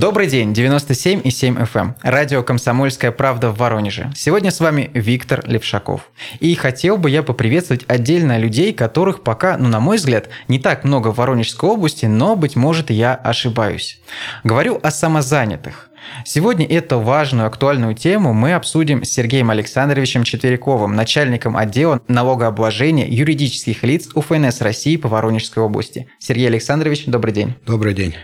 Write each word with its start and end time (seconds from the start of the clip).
Добрый 0.00 0.28
день, 0.28 0.54
97 0.54 1.20
и 1.24 1.30
7 1.30 1.58
FM. 1.58 1.78
Эм. 1.78 1.94
Радио 2.00 2.42
«Комсомольская 2.42 3.12
правда» 3.12 3.50
в 3.50 3.58
Воронеже. 3.58 4.10
Сегодня 4.16 4.50
с 4.50 4.58
вами 4.58 4.90
Виктор 4.94 5.46
Левшаков. 5.46 6.10
И 6.38 6.54
хотел 6.54 6.96
бы 6.96 7.10
я 7.10 7.22
поприветствовать 7.22 7.84
отдельно 7.86 8.38
людей, 8.38 8.72
которых 8.72 9.22
пока, 9.22 9.58
ну, 9.58 9.68
на 9.68 9.78
мой 9.78 9.98
взгляд, 9.98 10.30
не 10.48 10.58
так 10.58 10.84
много 10.84 11.08
в 11.08 11.18
Воронежской 11.18 11.68
области, 11.68 12.06
но, 12.06 12.34
быть 12.34 12.56
может, 12.56 12.88
я 12.88 13.14
ошибаюсь. 13.14 14.00
Говорю 14.42 14.80
о 14.82 14.90
самозанятых. 14.90 15.90
Сегодня 16.24 16.64
эту 16.64 16.98
важную 16.98 17.46
актуальную 17.46 17.94
тему 17.94 18.32
мы 18.32 18.54
обсудим 18.54 19.04
с 19.04 19.10
Сергеем 19.10 19.50
Александровичем 19.50 20.24
Четверяковым, 20.24 20.96
начальником 20.96 21.58
отдела 21.58 22.00
налогообложения 22.08 23.06
юридических 23.06 23.82
лиц 23.82 24.08
УФНС 24.14 24.62
России 24.62 24.96
по 24.96 25.08
Воронежской 25.08 25.62
области. 25.62 26.08
Сергей 26.18 26.46
Александрович, 26.46 27.04
добрый 27.04 27.34
день. 27.34 27.54
Добрый 27.66 27.92
день. 27.92 28.14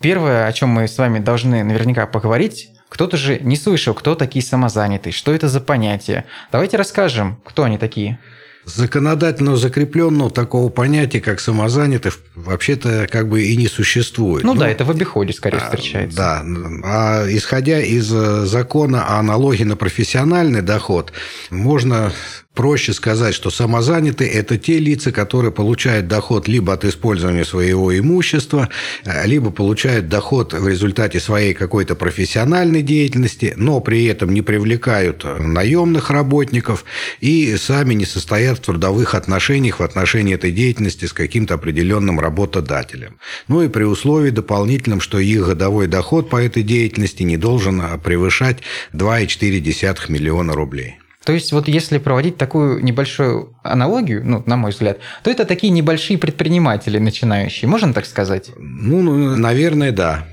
Первое, 0.00 0.46
о 0.46 0.52
чем 0.52 0.70
мы 0.70 0.88
с 0.88 0.96
вами 0.96 1.18
должны 1.18 1.62
наверняка 1.62 2.06
поговорить, 2.06 2.70
кто-то 2.88 3.16
же 3.16 3.38
не 3.38 3.56
слышал, 3.56 3.92
кто 3.92 4.14
такие 4.14 4.42
самозанятые, 4.42 5.12
что 5.12 5.32
это 5.32 5.48
за 5.48 5.60
понятие. 5.60 6.24
Давайте 6.50 6.78
расскажем, 6.78 7.38
кто 7.44 7.64
они 7.64 7.76
такие. 7.76 8.18
Законодательно 8.64 9.56
закрепленного 9.56 10.30
такого 10.30 10.68
понятия, 10.70 11.20
как 11.20 11.40
самозанятый, 11.40 12.12
вообще-то 12.34 13.08
как 13.10 13.28
бы 13.28 13.42
и 13.42 13.56
не 13.56 13.68
существует. 13.68 14.44
Ну, 14.44 14.54
ну 14.54 14.60
да, 14.60 14.68
это 14.68 14.84
в 14.84 14.90
обиходе 14.90 15.32
скорее 15.32 15.58
а, 15.58 15.64
встречается. 15.64 16.16
Да, 16.16 16.44
а 16.84 17.24
исходя 17.28 17.80
из 17.80 18.12
э, 18.12 18.44
закона 18.44 19.18
о 19.18 19.22
налоге 19.22 19.64
на 19.64 19.76
профессиональный 19.76 20.62
доход, 20.62 21.12
можно 21.50 22.12
Проще 22.60 22.92
сказать, 22.92 23.34
что 23.34 23.48
самозанятые– 23.48 24.28
это 24.32 24.58
те 24.58 24.78
лица, 24.78 25.12
которые 25.12 25.50
получают 25.50 26.08
доход 26.08 26.46
либо 26.46 26.74
от 26.74 26.84
использования 26.84 27.46
своего 27.46 27.98
имущества, 27.98 28.68
э, 29.06 29.26
либо 29.26 29.50
получают 29.50 30.10
доход 30.10 30.52
в 30.52 30.68
результате 30.68 31.20
своей 31.20 31.54
какой-то 31.54 31.94
профессиональной 31.94 32.82
деятельности, 32.82 33.54
но 33.56 33.80
при 33.80 34.04
этом 34.04 34.34
не 34.34 34.42
привлекают 34.42 35.24
наемных 35.24 36.10
работников 36.10 36.84
и 37.20 37.56
сами 37.56 37.94
не 37.94 38.04
состоят 38.04 38.58
в 38.58 38.60
трудовых 38.60 39.14
отношениях 39.14 39.80
в 39.80 39.82
отношении 39.82 40.34
этой 40.34 40.52
деятельности 40.52 41.06
с 41.06 41.14
каким-то 41.14 41.54
определенным 41.54 42.20
работодателем. 42.20 43.16
Ну 43.48 43.62
и 43.62 43.68
при 43.68 43.84
условии 43.84 44.28
дополнительном, 44.28 45.00
что 45.00 45.18
их 45.18 45.46
годовой 45.46 45.86
доход 45.86 46.28
по 46.28 46.36
этой 46.36 46.62
деятельности 46.62 47.22
не 47.22 47.38
должен 47.38 47.82
превышать 48.04 48.58
2,4 48.92 50.12
миллиона 50.12 50.52
рублей. 50.52 50.98
То 51.30 51.34
есть 51.34 51.52
вот 51.52 51.68
если 51.68 51.98
проводить 51.98 52.38
такую 52.38 52.82
небольшую 52.82 53.54
аналогию, 53.62 54.22
ну, 54.24 54.42
на 54.46 54.56
мой 54.56 54.72
взгляд, 54.72 54.98
то 55.22 55.30
это 55.30 55.44
такие 55.44 55.70
небольшие 55.70 56.18
предприниматели 56.18 56.98
начинающие, 56.98 57.68
можно 57.68 57.94
так 57.94 58.04
сказать? 58.04 58.50
Ну, 58.58 59.00
ну 59.00 59.36
наверное, 59.36 59.92
да. 59.92 60.26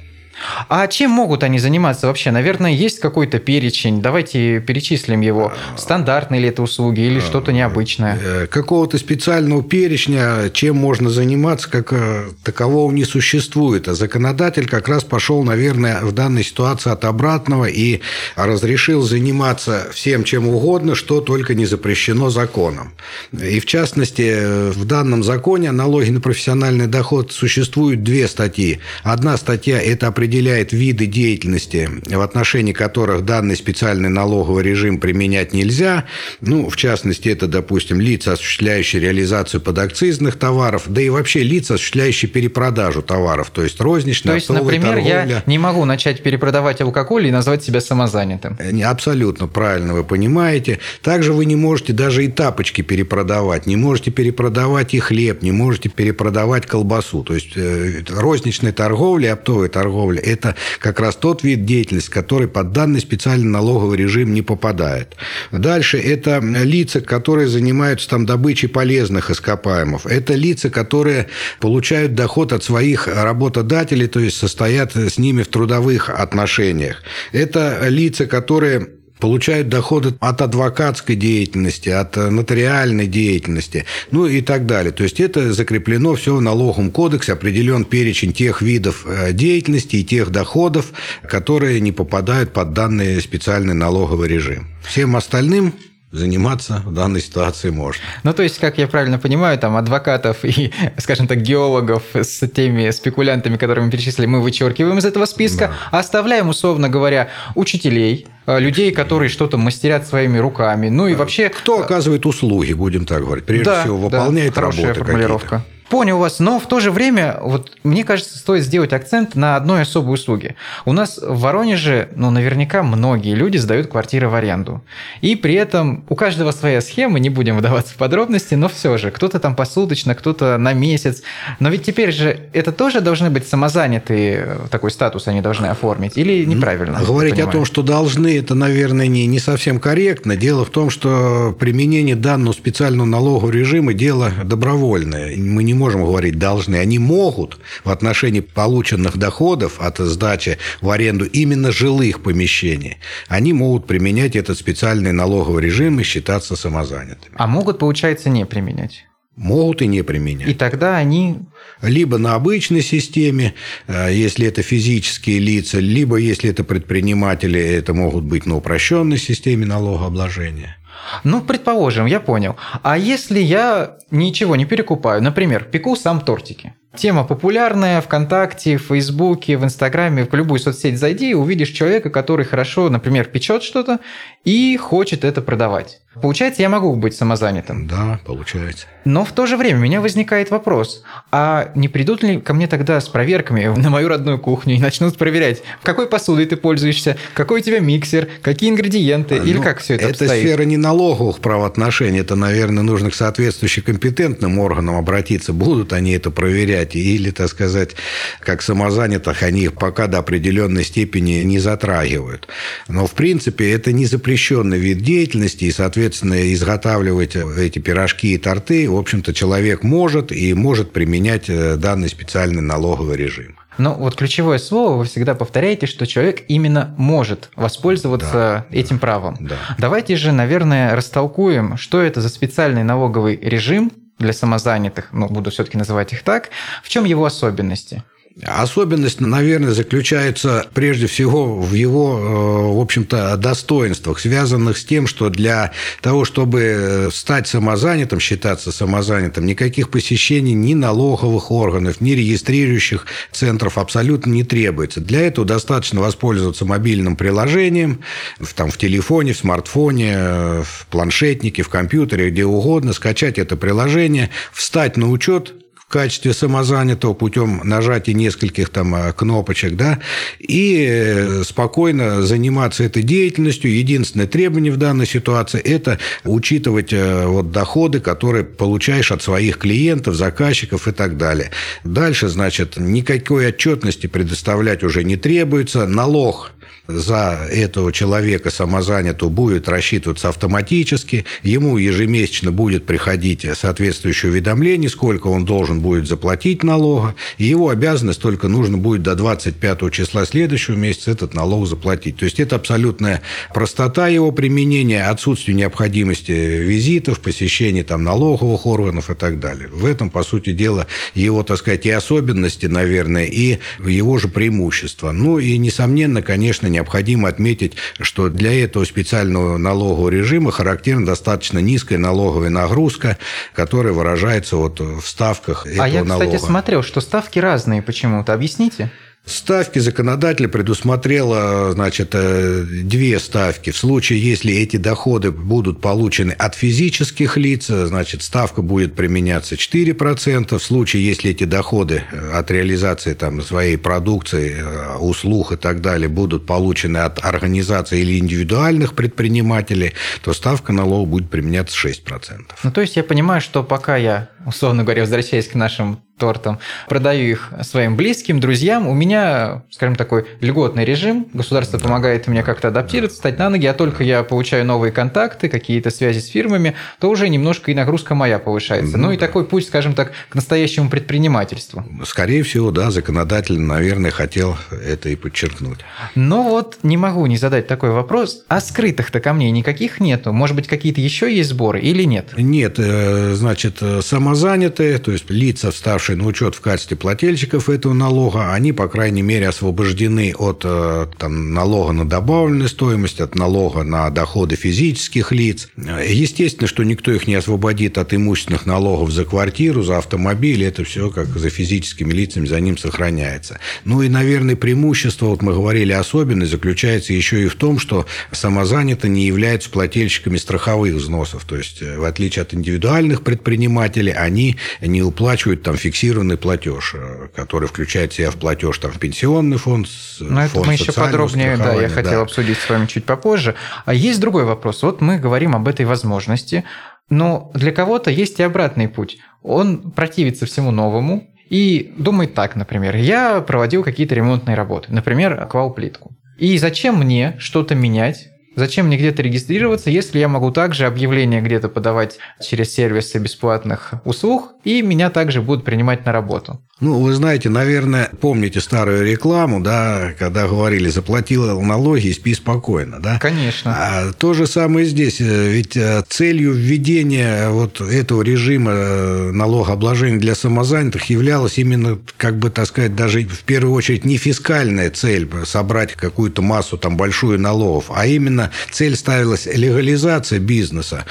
А 0.70 0.88
чем 0.88 1.12
могут 1.12 1.44
они 1.44 1.60
заниматься 1.60 2.08
вообще? 2.08 2.32
Наверное, 2.32 2.72
есть 2.72 3.00
какой-то 3.00 3.40
перечень. 3.40 4.02
Давайте 4.02 4.60
перечислим 4.60 5.22
его. 5.22 5.54
Стандартные 5.78 6.42
ли 6.42 6.50
это 6.50 6.62
услуги 6.62 7.02
или 7.02 7.20
что-то 7.20 7.52
необычное? 7.52 8.20
Э, 8.22 8.48
какого-то 8.48 8.98
специального 8.98 9.64
перечня, 9.64 10.50
чем 10.54 10.78
можно 10.78 11.10
заниматься, 11.10 11.70
как 11.70 11.94
э, 11.94 12.30
такового 12.44 12.92
не 12.92 13.04
существует. 13.06 13.88
А 13.88 13.96
законодатель 13.96 14.68
как 14.68 14.88
раз 14.88 15.04
пошел, 15.04 15.44
наверное, 15.44 16.02
в 16.02 16.12
данной 16.12 16.44
ситуации 16.44 16.92
от 16.92 17.06
обратного 17.06 17.66
и 17.66 18.02
разрешил 18.36 19.02
заниматься 19.02 19.88
всем 19.94 20.24
чем 20.24 20.48
угодно, 20.48 20.96
что 20.96 21.22
только 21.22 21.56
не 21.56 21.66
запрещено 21.66 22.30
законом. 22.30 22.94
И 23.32 23.60
в 23.60 23.66
частности, 23.66 24.72
в 24.72 24.86
данном 24.86 25.24
законе 25.24 25.70
о 25.70 25.74
налоге 25.74 26.12
на 26.12 26.22
профессиональный 26.22 26.88
доход 26.88 27.32
существуют 27.32 28.04
две 28.04 28.28
статьи. 28.28 28.80
Одна 29.04 29.38
статья– 29.38 29.82
это 29.82 30.08
определение 30.08 30.27
определяет 30.28 30.74
виды 30.74 31.06
деятельности, 31.06 31.90
в 32.06 32.20
отношении 32.20 32.74
которых 32.74 33.24
данный 33.24 33.56
специальный 33.56 34.10
налоговый 34.10 34.62
режим 34.62 35.00
применять 35.00 35.54
нельзя. 35.54 36.04
Ну, 36.42 36.70
в 36.70 36.76
частности, 36.76 37.30
это, 37.30 37.48
допустим, 37.48 38.02
лица, 38.02 38.34
осуществляющие 38.34 39.02
реализацию 39.02 39.62
подакцизных 39.62 40.36
товаров, 40.38 40.84
да 40.88 41.02
и 41.02 41.08
вообще 41.08 41.44
лица, 41.44 41.76
осуществляющие 41.76 42.30
перепродажу 42.30 43.02
товаров, 43.02 43.52
то 43.54 43.64
есть 43.64 43.80
розничная, 43.80 44.34
То 44.34 44.36
есть, 44.36 44.50
например, 44.50 44.96
торговля. 44.96 45.26
я 45.26 45.44
не 45.46 45.58
могу 45.58 45.86
начать 45.86 46.22
перепродавать 46.22 46.82
алкоголь 46.82 47.28
и 47.28 47.32
назвать 47.32 47.64
себя 47.64 47.80
самозанятым. 47.80 48.58
Э, 48.60 48.82
абсолютно 48.84 49.48
правильно 49.48 49.94
вы 49.94 50.04
понимаете. 50.04 50.80
Также 51.02 51.32
вы 51.32 51.46
не 51.46 51.56
можете 51.56 51.94
даже 51.94 52.26
и 52.26 52.28
тапочки 52.28 52.82
перепродавать, 52.82 53.66
не 53.66 53.78
можете 53.78 54.12
перепродавать 54.12 54.94
и 54.94 55.00
хлеб, 55.00 55.42
не 55.42 55.54
можете 55.54 55.88
перепродавать 55.88 56.66
колбасу. 56.66 57.24
То 57.24 57.34
есть, 57.34 57.56
э, 57.56 58.04
розничная 58.10 58.74
торговля, 58.74 59.32
оптовая 59.32 59.70
торговля 60.18 60.34
это 60.38 60.56
как 60.80 61.00
раз 61.00 61.16
тот 61.16 61.44
вид 61.44 61.66
деятельности, 61.66 62.10
который 62.10 62.48
под 62.48 62.72
данный 62.72 63.00
специальный 63.00 63.48
налоговый 63.48 63.98
режим 63.98 64.34
не 64.34 64.42
попадает. 64.42 65.16
Дальше– 65.52 65.98
это 66.00 66.40
лица, 66.40 67.02
которые 67.02 67.48
занимаются 67.48 68.10
там 68.10 68.26
добычей 68.26 68.70
полезных 68.70 69.30
ископаемых. 69.30 70.06
Это 70.06 70.34
лица, 70.34 70.70
которые 70.70 71.28
получают 71.60 72.16
доход 72.16 72.54
от 72.54 72.64
своих 72.64 73.08
работодателей, 73.08 74.08
то 74.08 74.20
есть 74.20 74.38
состоят 74.38 74.96
с 74.96 75.18
ними 75.18 75.44
в 75.44 75.48
трудовых 75.48 76.10
отношениях. 76.10 77.04
Это 77.32 77.88
лица, 77.90 78.26
которые 78.26 78.88
получают 79.20 79.70
доходы 79.70 80.16
от 80.20 80.42
адвокатской 80.42 81.16
деятельности, 81.16 81.90
от 81.90 82.18
э, 82.18 82.30
нотариальной 82.30 83.08
деятельности, 83.08 83.86
ну 84.12 84.26
и 84.26 84.42
так 84.42 84.66
далее. 84.66 84.92
То 84.92 85.04
есть 85.04 85.20
это 85.20 85.54
закреплено 85.54 86.16
все 86.16 86.36
в 86.36 86.42
налоговом 86.42 86.92
кодексе, 86.92 87.34
определен 87.34 87.86
перечень 87.86 88.34
тех 88.34 88.62
видов 88.62 89.06
э, 89.06 89.34
деятельности 89.34 89.98
и 89.98 90.04
тех 90.04 90.30
доходов, 90.30 90.92
которые 91.24 91.80
не 91.80 91.92
попадают 91.92 92.54
под 92.54 92.74
данный 92.74 93.22
специальный 93.22 93.74
налоговый 93.74 94.28
режим. 94.30 94.68
Всем 94.84 95.16
остальным 95.16 95.74
заниматься 96.12 96.82
в 96.86 96.94
данной 96.94 97.22
ситуации 97.22 97.70
можно. 97.70 98.02
Ну, 98.24 98.34
то 98.34 98.44
есть, 98.44 98.60
как 98.60 98.78
я 98.78 98.88
правильно 98.88 99.20
понимаю, 99.20 99.58
там 99.58 99.76
адвокатов 99.76 100.46
и, 100.46 100.72
скажем 100.98 101.28
так, 101.28 101.42
геологов 101.42 102.04
с 102.14 102.48
теми 102.48 102.90
спекулянтами, 102.92 103.58
которые 103.58 103.86
мы 103.86 103.92
перечислили, 103.92 104.26
мы 104.26 104.42
вычеркиваем 104.42 104.98
из 104.98 105.06
этого 105.06 105.26
списка, 105.26 105.74
да. 105.92 106.00
оставляем, 106.00 106.50
условно 106.50 106.90
говоря, 106.90 107.30
учителей, 107.56 108.28
э, 108.46 108.60
людей, 108.60 108.92
которые 108.92 109.30
что-то 109.30 109.58
мастерят 109.58 110.08
своими 110.08 110.38
руками, 110.38 110.90
ну 110.90 111.08
и 111.08 111.16
вообще... 111.16 111.50
Кто 111.50 111.82
оказывает 111.82 112.26
услуги, 112.26 112.74
будем 112.74 113.06
так 113.06 113.22
говорить, 113.22 113.46
прежде 113.46 113.66
да, 113.66 113.82
всего, 113.82 113.98
выполняет 113.98 114.54
да, 114.54 114.62
работы 114.62 114.94
какие-то. 114.94 115.64
Понял 115.90 116.20
вас, 116.20 116.40
но 116.40 116.60
в 116.60 116.68
то 116.68 116.80
же 116.80 116.92
время, 116.92 117.38
вот 117.42 117.72
мне 117.84 118.04
кажется, 118.04 118.38
стоит 118.38 118.64
сделать 118.64 118.92
акцент 118.92 119.36
на 119.36 119.56
одной 119.56 119.84
особой 119.84 120.16
услуге. 120.16 120.56
У 120.86 120.92
нас 120.92 121.18
в 121.18 121.40
Воронеже, 121.40 122.10
ну, 122.16 122.30
наверняка 122.30 122.84
многие 122.84 123.36
люди 123.36 123.58
сдают 123.58 123.88
квартиры 123.88 124.28
в 124.28 124.36
аренду. 124.36 124.82
И 125.22 125.36
при 125.36 125.54
этом 125.54 126.04
у 126.10 126.16
каждого 126.16 126.52
своя 126.52 126.82
схема, 126.82 127.20
не 127.20 127.30
будем 127.30 127.58
вдаваться 127.58 127.94
в 127.94 127.98
подробности, 127.98 128.56
но 128.56 128.68
все 128.68 128.98
же, 128.98 129.12
кто-то 129.12 129.40
там 129.40 129.56
посуточно, 129.56 130.14
кто-то 130.14 130.58
на 130.58 130.74
месяц. 130.74 131.22
Но 131.60 131.70
ведь 131.70 131.84
теперь 131.84 132.12
же 132.12 132.38
это 132.52 132.74
тоже 132.74 133.00
должны 133.00 133.30
быть 133.30 133.48
самозанятые, 133.48 134.44
э, 134.46 134.58
такой 134.70 134.92
статус 134.92 135.28
они 135.28 135.42
должны 135.42 135.68
оформить, 135.68 136.18
или 136.18 136.44
неправильно? 136.44 137.00
Говорить 137.02 137.40
о 137.40 137.48
том, 137.48 137.64
что 137.64 137.82
должны, 137.82 138.38
это, 138.38 138.56
наверное, 138.56 139.08
не, 139.08 139.26
не 139.26 139.40
совсем 139.40 139.80
корректно. 139.80 140.36
Дело 140.36 140.66
в 140.66 140.70
том, 140.70 140.90
что 140.90 141.56
применение 141.58 142.16
данного 142.16 142.52
специального 142.52 143.06
налогового 143.06 143.52
режима– 143.52 143.94
дело 143.98 144.32
добровольное. 144.44 145.36
Мы 145.38 145.64
не 145.64 145.77
можем 145.78 146.04
говорить 146.04 146.38
должны, 146.38 146.76
они 146.76 147.00
могут 147.00 147.60
в 147.86 147.90
отношении 147.90 148.42
полученных 148.42 149.18
доходов 149.18 149.80
от 149.80 149.98
сдачи 150.00 150.58
в 150.82 150.90
аренду 150.90 151.26
именно 151.26 151.72
жилых 151.72 152.22
помещений, 152.22 152.98
они 153.28 153.54
могут 153.54 153.88
применять 153.88 154.36
этот 154.36 154.58
специальный 154.58 155.14
налоговый 155.14 155.64
режим 155.64 156.00
и 156.00 156.04
считаться 156.04 156.56
самозанятыми. 156.56 157.36
А 157.36 157.48
могут, 157.48 157.80
получается, 157.80 158.30
не 158.30 158.46
применять? 158.46 159.06
Могут 159.38 159.84
и 159.84 159.88
не 159.88 160.02
применять. 160.02 160.50
И 160.50 160.54
тогда 160.56 160.98
они... 160.98 161.38
Либо 161.84 162.18
на 162.18 162.34
обычной 162.34 162.82
системе, 162.82 163.54
э, 163.86 164.10
если 164.12 164.48
это 164.48 164.64
физические 164.64 165.38
лица, 165.38 165.80
либо 165.80 166.18
если 166.18 166.50
это 166.50 166.64
предприниматели, 166.64 167.60
это 167.60 167.94
могут 167.94 168.24
быть 168.24 168.48
на 168.48 168.56
упрощенной 168.56 169.20
системе 169.20 169.68
налогообложения. 169.68 170.78
Ну, 171.24 171.42
предположим, 171.42 172.06
я 172.06 172.20
понял. 172.20 172.56
А 172.84 172.98
если 172.98 173.40
я 173.40 173.98
ничего 174.12 174.56
не 174.56 174.66
перекупаю, 174.66 175.22
например, 175.22 175.66
пеку 175.66 175.96
сам 175.96 176.22
тортики? 176.22 176.74
Тема 176.98 177.24
популярная 177.24 178.02
ВКонтакте, 178.02 178.78
в 178.78 178.82
Фейсбуке, 178.88 179.56
в 179.56 179.64
Инстаграме, 179.64 180.26
в 180.26 180.34
любую 180.34 180.60
соцсеть 180.60 180.98
зайди 180.98 181.36
увидишь 181.36 181.70
человека, 181.70 182.10
который 182.10 182.44
хорошо, 182.44 182.90
например, 182.90 183.26
печет 183.26 183.62
что-то 183.62 184.00
и 184.44 184.76
хочет 184.78 185.24
это 185.24 185.44
продавать. 185.44 186.00
Получается, 186.20 186.64
я 186.64 186.70
могу 186.70 186.96
быть 186.96 187.16
самозанятым? 187.16 187.86
Да, 187.88 188.20
получается. 188.26 188.88
Но 189.06 189.24
в 189.24 189.32
то 189.34 189.46
же 189.46 189.56
время 189.56 189.78
у 189.78 189.82
меня 189.84 190.02
возникает 190.02 190.50
вопрос, 190.50 191.04
а 191.32 191.72
не 191.76 191.90
придут 191.90 192.24
ли 192.24 192.42
ко 192.42 192.56
мне 192.56 192.68
тогда 192.68 193.00
с 193.00 193.08
проверками 193.08 193.66
на 193.80 193.92
мою 193.92 194.08
родную 194.08 194.40
кухню 194.40 194.76
и 194.76 194.80
начнут 194.80 195.16
проверять, 195.16 195.62
какой 195.84 196.08
посудой 196.08 196.48
ты 196.48 196.56
пользуешься, 196.58 197.18
какой 197.36 197.60
у 197.60 197.64
тебя 197.64 197.80
миксер, 197.80 198.28
какие 198.42 198.72
ингредиенты, 198.72 199.36
или 199.36 199.58
Ну, 199.58 199.64
как 199.64 199.78
все 199.80 199.94
это 199.94 200.06
Это 200.06 200.26
обстоит? 200.26 200.44
сфера 200.44 200.64
не 200.64 200.78
налоговых 200.78 201.38
правоотношений, 201.38 202.20
это, 202.22 202.36
наверное, 202.36 202.82
нужно 202.82 203.12
к 203.12 203.16
соответствующим 203.16 203.84
компетентным 203.84 204.58
органам 204.58 204.96
обратиться. 204.96 205.54
Будут 205.54 205.94
они 205.94 206.14
это 206.14 206.32
проверять 206.32 206.87
или, 206.96 207.32
так 207.32 207.50
сказать, 207.50 207.96
как 208.40 208.62
самозанятых, 208.62 209.44
они 209.44 209.64
их 209.64 209.74
пока 209.74 210.08
до 210.08 210.20
определенной 210.20 210.84
степени 210.84 211.44
не 211.44 211.60
затрагивают. 211.60 212.48
Но, 212.88 213.08
в 213.08 213.14
принципе, 213.14 213.72
это 213.72 213.92
не 213.92 214.06
запрещенный 214.06 214.80
вид 214.80 215.00
деятельности, 215.00 215.66
и, 215.66 215.72
соответственно, 215.72 216.54
изготавливать 216.54 217.36
эти 217.36 217.80
пирожки 217.80 218.34
и 218.34 218.38
торты, 218.38 218.90
в 218.90 218.98
общем-то, 218.98 219.34
человек 219.34 219.84
может 219.84 220.32
и 220.32 220.54
может 220.54 220.92
применять 220.92 221.50
э, 221.50 221.76
данный 221.76 222.10
специальный 222.10 222.62
налоговый 222.62 223.18
режим. 223.18 223.58
Ну, 223.78 223.94
вот 223.94 224.16
ключевое 224.16 224.58
слово 224.58 224.98
вы 224.98 225.06
всегда 225.06 225.36
повторяете, 225.36 225.86
что 225.86 226.08
человек 226.08 226.44
именно 226.48 226.96
может 226.98 227.50
воспользоваться 227.56 228.66
этим 228.72 228.98
правом. 229.00 229.38
Да. 229.40 229.56
Давайте 229.78 230.16
же, 230.16 230.32
наверное, 230.32 230.96
растолкуем, 230.96 231.78
что 231.78 232.02
это 232.02 232.22
за 232.22 232.30
специальный 232.30 232.84
налоговый 232.84 233.38
режим 233.38 233.92
для 234.20 234.34
самозанятых, 234.34 235.10
ну, 235.12 235.28
буду 235.28 235.52
все-таки 235.52 235.78
называть 235.78 236.14
их 236.14 236.24
так, 236.24 236.50
в 236.84 236.90
чем 236.90 237.06
его 237.06 237.26
особенности? 237.26 238.04
Особенность, 238.44 239.20
наверное, 239.20 239.72
заключается 239.72 240.68
прежде 240.74 241.08
всего 241.08 241.60
в 241.60 241.74
его, 241.74 242.20
э, 242.20 242.76
в 242.76 242.80
общем-то, 242.80 243.36
достоинствах, 243.38 244.20
связанных 244.20 244.78
с 244.78 244.86
тем, 244.86 245.08
что 245.08 245.30
для 245.30 245.72
того, 246.02 246.24
чтобы 246.24 247.10
стать 247.12 247.48
самозанятым, 247.48 248.20
считаться 248.20 248.72
самозанятым, 248.72 249.46
никаких 249.46 249.90
посещений 249.90 250.54
ни 250.54 250.76
налоговых 250.76 251.50
органов, 251.50 252.00
ни 252.00 252.12
регистрирующих 252.12 253.08
центров 253.32 253.80
абсолютно 253.80 254.32
не 254.32 254.44
требуется. 254.44 255.02
Для 255.02 255.22
этого 255.22 255.48
достаточно 255.48 256.00
воспользоваться 256.02 256.64
мобильным 256.64 257.16
приложением, 257.16 258.02
в- 258.40 258.54
там, 258.54 258.70
в 258.70 258.78
телефоне, 258.78 259.34
в 259.34 259.38
смартфоне, 259.38 260.16
в 260.64 260.86
планшетнике, 260.92 261.64
в 261.64 261.70
компьютере, 261.70 262.30
где 262.30 262.46
угодно, 262.46 262.94
скачать 262.94 263.40
это 263.40 263.56
приложение, 263.58 264.30
встать 264.54 264.96
на 264.96 265.10
учет 265.10 265.56
качестве 265.88 266.34
самозанятого 266.34 267.14
путем 267.14 267.62
нажатия 267.64 268.14
нескольких 268.14 268.70
там 268.70 268.94
э, 268.94 269.14
кнопочек, 269.14 269.78
да, 269.78 270.00
и 270.38 270.86
э, 270.86 271.44
спокойно 271.46 272.22
заниматься 272.24 272.84
этой 272.84 273.04
деятельностью. 273.04 273.74
Единственное 273.74 274.28
требование 274.28 274.74
в 274.74 274.78
данной 274.78 275.08
ситуации– 275.08 275.62
это 275.64 275.98
учитывать 276.26 276.92
э, 276.92 277.26
вот 277.26 277.52
доходы, 277.52 278.02
которые 278.02 278.44
получаешь 278.44 279.14
от 279.14 279.24
своих 279.24 279.60
клиентов, 279.60 280.16
заказчиков 280.16 280.90
и 280.90 280.92
так 280.92 281.18
далее. 281.18 281.52
Дальше, 281.86 282.28
значит, 282.28 282.76
никакой 282.76 283.48
отчетности 283.48 284.08
предоставлять 284.08 284.84
уже 284.84 285.06
не 285.06 285.16
требуется. 285.16 285.88
Налог 285.88 286.52
за 286.88 287.48
этого 287.52 287.92
человека 287.92 288.50
самозанятого 288.50 289.30
будет 289.30 289.68
рассчитываться 289.68 290.30
автоматически, 290.30 291.26
ему 291.44 291.78
ежемесячно 291.78 292.52
будет 292.52 292.86
приходить 292.86 293.46
соответствующее 293.56 294.32
уведомление, 294.32 294.90
сколько 294.90 295.28
он 295.28 295.46
должен 295.46 295.82
будет 295.82 296.08
заплатить 296.08 296.64
налога, 296.64 297.16
и 297.38 297.46
его 297.46 297.70
обязанность 297.70 298.22
только 298.22 298.48
нужно 298.48 298.78
будет 298.78 299.04
до 299.04 299.16
25 299.16 299.92
числа 299.92 300.26
следующего 300.26 300.76
месяца 300.76 301.12
этот 301.12 301.34
налог 301.34 301.68
заплатить. 301.68 302.18
То 302.18 302.26
есть 302.26 302.40
это 302.40 302.56
абсолютная 302.56 303.22
простота 303.54 304.08
его 304.08 304.32
применения, 304.32 305.06
отсутствие 305.08 305.56
необходимости 305.56 306.32
визитов, 306.32 307.20
посещения 307.20 307.84
там 307.84 308.04
налоговых 308.04 308.66
органов 308.66 309.10
и 309.10 309.16
так 309.16 309.40
далее. 309.40 309.68
В 309.68 309.86
этом, 309.86 310.10
по 310.10 310.24
сути 310.24 310.52
дела, 310.52 310.88
его, 311.14 311.44
так 311.44 311.58
сказать, 311.58 311.86
и 311.86 311.92
особенности, 311.92 312.66
наверное, 312.66 313.26
и 313.26 313.60
его 313.84 314.18
же 314.18 314.28
преимущества. 314.28 315.12
Ну 315.12 315.40
и, 315.40 315.58
несомненно, 315.58 316.22
конечно, 316.22 316.68
необходимо 316.78 317.28
отметить, 317.28 317.76
что 318.00 318.30
для 318.30 318.64
этого 318.64 318.86
специального 318.86 319.58
налогового 319.58 320.10
режима 320.10 320.52
характерна 320.52 321.06
достаточно 321.06 321.60
низкая 321.60 321.98
налоговая 321.98 322.50
нагрузка, 322.50 323.18
которая 323.54 323.94
выражается 323.94 324.58
вот 324.58 324.80
в 324.80 325.02
ставках 325.02 325.66
этого 325.66 325.84
а 325.84 325.88
я, 325.88 326.04
кстати, 326.04 326.20
налога. 326.20 326.40
смотрел, 326.40 326.84
что 326.84 327.02
ставки 327.02 327.40
разные 327.40 327.82
почему-то. 327.82 328.34
Объясните? 328.34 328.92
Ставки 329.28 329.80
законодатель 329.80 330.48
предусмотрела, 330.48 331.74
значит, 331.74 332.12
э, 332.14 332.64
две 332.64 333.20
ставки. 333.20 333.72
В 333.72 333.78
случае, 333.78 334.22
если 334.22 334.54
эти 334.54 334.78
доходы 334.78 335.32
будут 335.32 335.82
получены 335.82 336.32
от 336.32 336.56
физических 336.56 337.36
лиц, 337.36 337.68
значит, 337.68 338.24
ставка 338.24 338.62
будет 338.62 338.96
применяться 338.96 339.56
4%. 339.56 340.58
В 340.58 340.64
случае, 340.64 341.06
если 341.06 341.32
эти 341.32 341.44
доходы 341.44 342.04
э, 342.10 342.32
от 342.32 342.50
реализации 342.52 343.14
там, 343.16 343.42
своей 343.42 343.78
продукции, 343.78 344.56
э, 344.60 344.96
услуг 344.96 345.52
и 345.52 345.58
так 345.58 345.82
далее 345.82 346.08
будут 346.08 346.46
получены 346.46 347.00
от 347.00 347.24
организаций 347.24 348.00
или 348.00 348.20
индивидуальных 348.20 348.94
предпринимателей, 348.94 349.92
то 350.24 350.32
ставка 350.32 350.72
налога 350.72 351.10
будет 351.10 351.30
применяться 351.30 351.76
6%. 351.86 352.44
Ну, 352.64 352.72
то 352.72 352.80
есть 352.80 352.96
я 352.96 353.04
понимаю, 353.04 353.42
что 353.42 353.62
пока 353.62 353.98
я, 353.98 354.30
условно 354.46 354.84
говоря, 354.84 355.02
возвращаясь 355.02 355.50
к 355.50 355.56
нашим 355.56 356.00
тортам, 356.18 356.60
продаю 356.88 357.30
их 357.30 357.52
своим 357.62 357.96
близким, 357.96 358.40
друзьям, 358.40 358.88
у 358.88 358.94
меня, 358.94 359.64
скажем, 359.70 359.96
такой 359.96 360.26
льготный 360.42 360.86
режим, 360.86 361.28
государство 361.34 361.78
помогает 361.78 362.28
мне 362.28 362.44
как-то 362.44 362.70
адаптироваться, 362.70 363.18
стать 363.18 363.38
на 363.38 363.50
ноги, 363.50 363.66
а 363.66 363.74
только 363.74 364.04
я 364.04 364.24
получаю 364.24 364.66
новые 364.66 364.92
контакты, 364.92 365.50
какие-то 365.50 365.90
связи 365.90 366.20
с 366.20 366.28
фирмами, 366.28 366.76
то 367.00 367.10
уже 367.10 367.30
немножко 367.30 367.72
и 367.72 367.76
нагрузка 367.76 368.16
моя 368.16 368.40
повышается. 368.40 368.98
Ну, 368.98 369.12
и 369.12 369.18
такой 369.18 369.46
путь, 369.46 369.66
скажем 369.68 369.94
так, 369.94 370.12
к 370.30 370.36
настоящему 370.36 370.90
предпринимательству. 370.90 371.86
Скорее 372.06 372.44
всего, 372.44 372.72
да, 372.72 372.92
законодатель, 372.92 373.60
наверное, 373.60 374.12
хотел 374.12 374.58
это 374.72 375.10
и 375.10 375.16
подчеркнуть. 375.16 375.80
Но 376.16 376.44
вот 376.44 376.80
не 376.84 376.98
могу 376.98 377.26
не 377.26 377.38
задать 377.38 377.68
такой 377.68 377.92
вопрос, 377.92 378.44
а 378.48 378.60
скрытых-то 378.60 379.20
камней 379.20 379.52
никаких 379.52 380.00
нету? 380.00 380.34
Может 380.34 380.56
быть, 380.56 380.68
какие-то 380.68 381.02
еще 381.02 381.34
есть 381.34 381.50
сборы 381.50 381.80
или 381.82 382.04
нет? 382.04 382.34
Нет, 382.38 382.76
э, 382.78 383.34
значит, 383.36 383.78
э, 383.82 384.02
самозанятые, 384.02 384.98
то 384.98 385.12
есть 385.12 385.30
лица, 385.30 385.72
вставшие 385.72 386.07
на 386.16 386.26
учет 386.26 386.56
в 386.56 386.62
качестве 386.62 386.98
плательщиков 386.98 387.70
этого 387.70 387.94
налога, 387.94 388.54
они, 388.54 388.72
по 388.72 388.88
крайней 388.88 389.22
мере, 389.22 389.48
освобождены 389.48 390.34
от 390.38 390.62
э, 390.64 391.08
там, 391.18 391.54
налога 391.54 391.94
на 391.94 392.08
добавленную 392.08 392.70
стоимость, 392.70 393.20
от 393.20 393.36
налога 393.36 393.84
на 393.84 394.10
доходы 394.10 394.56
физических 394.56 395.32
лиц. 395.32 395.70
Естественно, 395.78 396.68
что 396.68 396.84
никто 396.84 397.12
их 397.12 397.28
не 397.28 397.36
освободит 397.36 397.98
от 397.98 398.14
имущественных 398.14 398.66
налогов 398.66 399.12
за 399.12 399.26
квартиру, 399.26 399.84
за 399.84 399.98
автомобиль, 399.98 400.64
это 400.64 400.84
все 400.84 401.10
как 401.10 401.28
за 401.28 401.50
физическими 401.50 402.14
лицами 402.14 402.46
за 402.46 402.60
ним 402.60 402.78
сохраняется. 402.78 403.60
Ну 403.86 404.02
и, 404.02 404.10
наверное, 404.10 404.56
преимущество, 404.56 405.28
вот 405.28 405.42
мы 405.42 405.54
говорили, 405.54 405.92
особенность 405.92 406.52
заключается 406.52 407.14
еще 407.14 407.44
и 407.44 407.48
в 407.48 407.56
том, 407.56 407.80
что 407.80 408.06
самозанятые 408.32 409.12
не 409.12 409.26
являются 409.26 409.70
плательщиками 409.70 410.38
страховых 410.38 410.96
взносов. 410.96 411.46
То 411.46 411.58
есть, 411.58 411.82
э, 411.82 411.98
в 411.98 412.04
отличие 412.04 412.44
от 412.44 412.54
индивидуальных 412.54 413.24
предпринимателей, 413.24 414.12
они 414.12 414.58
не 414.82 415.02
уплачивают 415.02 415.64
там 415.64 415.78
фиксированный 415.98 416.38
платеж, 416.38 416.94
э, 416.96 417.28
который 417.36 417.68
включает 417.68 418.14
в 418.14 418.16
себя 418.16 418.30
в 418.30 418.36
платеж 418.36 418.78
там, 418.78 418.92
в 418.92 419.00
пенсионный 419.00 419.58
фонд, 419.58 419.88
с- 419.88 420.20
Но 420.20 420.30
Ну, 420.36 420.40
это 420.42 420.50
фонд 420.50 420.68
мы 420.68 420.74
еще 420.74 420.92
подробнее, 420.92 421.48
да, 421.48 421.54
я 421.54 421.58
страхования, 421.58 421.90
хотел 421.90 422.22
обсудить 422.22 422.58
с 422.58 422.70
вами 422.70 422.86
чуть 422.86 423.06
попозже. 423.06 423.56
А 423.86 423.94
есть 423.94 424.20
другой 424.20 424.44
вопрос. 424.46 424.84
Вот 424.84 425.02
мы 425.02 425.18
говорим 425.18 425.56
об 425.56 425.68
этой 425.68 425.86
возможности, 425.86 426.64
но 427.10 427.52
для 427.56 427.72
кого-то 427.72 428.12
есть 428.12 428.40
и 428.40 428.44
обратный 428.44 428.88
путь. 428.88 429.18
Он 429.42 429.92
противится 429.92 430.46
всему 430.46 430.72
новому 430.72 431.28
и 431.50 431.94
думает 431.98 432.34
так, 432.36 432.56
например, 432.56 432.96
я 432.96 433.42
проводил 433.42 433.84
какие-то 433.84 434.14
ремонтные 434.14 434.56
работы, 434.56 434.92
например, 434.94 435.48
квал-плитку. 435.48 436.12
И 436.38 436.58
зачем 436.60 436.98
мне 436.98 437.36
что-то 437.40 437.74
менять? 437.74 438.28
Зачем 438.58 438.88
мне 438.88 438.98
где-то 438.98 439.22
регистрироваться, 439.22 439.92
если 439.92 440.18
я 440.18 440.28
могу 440.28 440.50
также 440.50 440.88
объявление 440.88 441.42
где-то 441.42 441.70
подавать 441.70 442.18
через 442.42 442.74
сервисы 442.74 443.20
беспплатных 443.20 443.94
услуг, 444.04 444.54
и 444.64 444.82
меня 444.82 445.12
также 445.12 445.44
будут 445.44 445.64
принимать 445.64 446.08
на 446.08 446.12
работу? 446.12 446.60
Ну, 446.80 447.00
вы 447.00 447.14
знаете, 447.14 447.50
наверное, 447.50 448.12
помните 448.20 448.60
старую 448.60 449.04
рекламу, 449.04 449.62
да, 449.62 450.14
когда 450.20 450.48
говорили, 450.48 450.90
заплатила 450.90 451.60
налоги 451.60 452.08
и 452.08 452.14
спи 452.14 452.36
спокойно, 452.36 453.00
да? 453.00 453.18
Конечно. 453.20 453.76
А 453.76 454.12
то 454.14 454.34
же 454.34 454.46
самое 454.46 454.86
здесь. 454.86 455.20
Ведь 455.20 455.76
э, 455.76 456.04
целью 456.08 456.54
введения 456.54 457.50
вот 457.50 457.82
этого 457.82 458.22
режима 458.22 458.72
э, 458.74 459.32
налогообложения 459.32 460.20
для 460.20 460.36
самозанятых 460.36 461.06
являлась 461.06 461.58
именно, 461.58 461.98
как 462.18 462.38
бы, 462.38 462.52
так 462.52 462.68
сказать, 462.68 462.96
даже 462.96 463.24
в 463.24 463.40
первую 463.40 463.74
очередь 463.74 464.06
не 464.06 464.18
фискальная 464.18 464.92
цель 464.92 465.28
собрать 465.46 465.94
какую-то 465.94 466.44
массу 466.44 466.78
там 466.78 466.96
большую 466.96 467.40
налогов, 467.40 467.86
а 467.90 468.06
именно 468.06 468.47
изначально 468.48 468.52
цель 468.72 468.96
ставилась 468.96 469.46
легализация 469.46 470.40
бизнеса, 470.40 471.06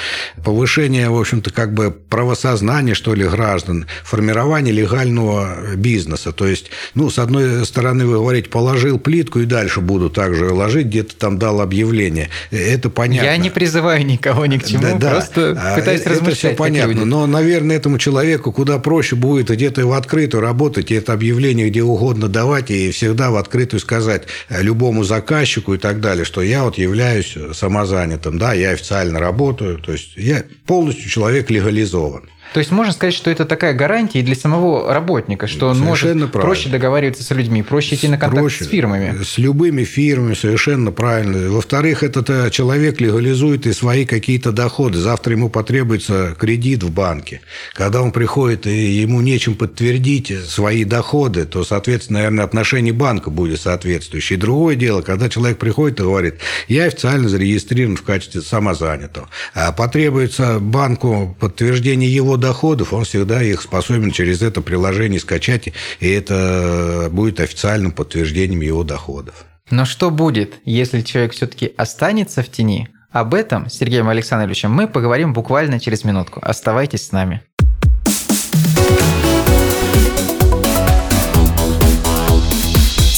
повышение, 0.44 1.08
в 1.08 1.18
общем-то, 1.18 1.50
как 1.50 1.74
бы 1.74 1.90
правосознания, 1.90 2.94
что 2.94 3.14
ли, 3.14 3.24
граждан, 3.24 3.86
формирование 4.04 4.72
легального 4.72 5.74
бизнеса. 5.76 6.32
То 6.32 6.46
есть, 6.46 6.70
ну, 6.94 7.10
с 7.10 7.18
одной 7.18 7.64
стороны, 7.66 8.06
вы 8.06 8.14
говорите, 8.14 8.48
положил 8.48 8.98
плитку 8.98 9.40
и 9.40 9.44
дальше 9.44 9.80
буду 9.80 10.10
также 10.10 10.50
ложить, 10.50 10.86
где-то 10.86 11.16
там 11.16 11.38
дал 11.38 11.60
объявление. 11.60 12.28
Это 12.50 12.90
понятно. 12.90 13.26
Я 13.26 13.36
не 13.36 13.50
призываю 13.50 14.04
никого 14.04 14.46
ни 14.46 14.58
к 14.58 14.66
чему, 14.66 14.98
да, 14.98 15.10
просто 15.10 15.54
да. 15.54 15.74
пытаюсь 15.76 16.00
это 16.00 16.10
размышлять. 16.10 16.38
Это 16.38 16.48
все 16.48 16.56
понятно, 16.56 17.04
но, 17.04 17.26
наверное, 17.26 17.76
этому 17.76 17.98
человеку 17.98 18.52
куда 18.52 18.78
проще 18.78 19.16
будет 19.16 19.50
где-то 19.50 19.86
в 19.86 19.92
открытую 19.92 20.40
работать, 20.40 20.90
и 20.90 20.94
это 20.94 21.12
объявление 21.12 21.68
где 21.68 21.82
угодно 21.82 22.28
давать, 22.28 22.70
и 22.70 22.90
всегда 22.90 23.30
в 23.30 23.36
открытую 23.36 23.80
сказать 23.80 24.24
любому 24.48 25.04
заказчику 25.04 25.74
и 25.74 25.78
так 25.78 26.00
далее, 26.00 26.24
что 26.24 26.42
я 26.42 26.64
вот 26.64 26.78
являюсь 26.78 27.25
самозанятым, 27.52 28.38
да, 28.38 28.52
я 28.52 28.70
официально 28.70 29.18
работаю, 29.18 29.78
то 29.78 29.92
есть 29.92 30.16
я 30.16 30.44
полностью 30.66 31.08
человек 31.08 31.50
легализован. 31.50 32.28
То 32.52 32.60
есть 32.60 32.70
можно 32.70 32.92
сказать, 32.92 33.14
что 33.14 33.30
это 33.30 33.44
такая 33.44 33.74
гарантия 33.74 34.22
для 34.22 34.34
самого 34.34 34.92
работника, 34.92 35.46
что 35.46 35.68
он 35.68 35.76
совершенно 35.76 36.14
может 36.14 36.32
правильно. 36.32 36.48
проще 36.48 36.68
договариваться 36.68 37.22
с 37.22 37.30
людьми, 37.30 37.62
проще 37.62 37.96
идти 37.96 38.08
на 38.08 38.18
контакт 38.18 38.40
проще, 38.40 38.64
с 38.64 38.68
фирмами. 38.68 39.22
С 39.22 39.38
любыми 39.38 39.84
фирмами, 39.84 40.34
совершенно 40.34 40.92
правильно. 40.92 41.50
Во-вторых, 41.50 42.02
этот 42.02 42.30
э, 42.30 42.50
человек 42.50 43.00
легализует 43.00 43.66
и 43.66 43.72
свои 43.72 44.04
какие-то 44.04 44.52
доходы. 44.52 44.98
Завтра 44.98 45.32
ему 45.32 45.48
потребуется 45.50 46.34
кредит 46.38 46.82
в 46.82 46.90
банке. 46.90 47.40
Когда 47.74 48.02
он 48.02 48.12
приходит 48.12 48.66
и 48.66 48.92
ему 49.00 49.20
нечем 49.20 49.54
подтвердить 49.54 50.32
свои 50.46 50.84
доходы, 50.84 51.44
то, 51.44 51.64
соответственно, 51.64 52.20
наверное, 52.20 52.44
отношение 52.44 52.92
банка 52.92 53.30
будет 53.30 53.60
соответствующее. 53.60 54.38
И 54.38 54.40
другое 54.40 54.76
дело, 54.76 55.02
когда 55.02 55.28
человек 55.28 55.58
приходит 55.58 56.00
и 56.00 56.02
говорит, 56.02 56.36
я 56.68 56.84
официально 56.84 57.28
зарегистрирован 57.28 57.96
в 57.96 58.02
качестве 58.02 58.40
самозанятого, 58.40 59.28
а 59.54 59.72
потребуется 59.72 60.58
банку 60.60 61.36
подтверждение 61.38 62.12
его 62.12 62.35
доходов, 62.36 62.92
он 62.92 63.04
всегда 63.04 63.42
их 63.42 63.62
способен 63.62 64.10
через 64.10 64.42
это 64.42 64.60
приложение 64.60 65.20
скачать, 65.20 65.68
и 66.00 66.08
это 66.08 67.08
будет 67.10 67.40
официальным 67.40 67.92
подтверждением 67.92 68.60
его 68.60 68.84
доходов. 68.84 69.44
Но 69.70 69.84
что 69.84 70.10
будет, 70.10 70.60
если 70.64 71.00
человек 71.00 71.32
все-таки 71.32 71.72
останется 71.76 72.42
в 72.42 72.50
тени? 72.50 72.88
Об 73.10 73.34
этом 73.34 73.70
с 73.70 73.74
Сергеем 73.74 74.08
Александровичем 74.08 74.70
мы 74.70 74.86
поговорим 74.88 75.32
буквально 75.32 75.80
через 75.80 76.04
минутку. 76.04 76.40
Оставайтесь 76.42 77.06
с 77.06 77.12
нами. 77.12 77.42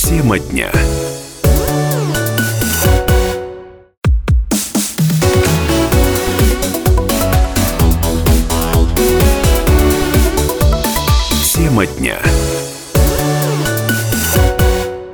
Тема 0.09 0.39
дня. 0.39 0.71
Тема 11.79 11.87
дня. 11.87 12.19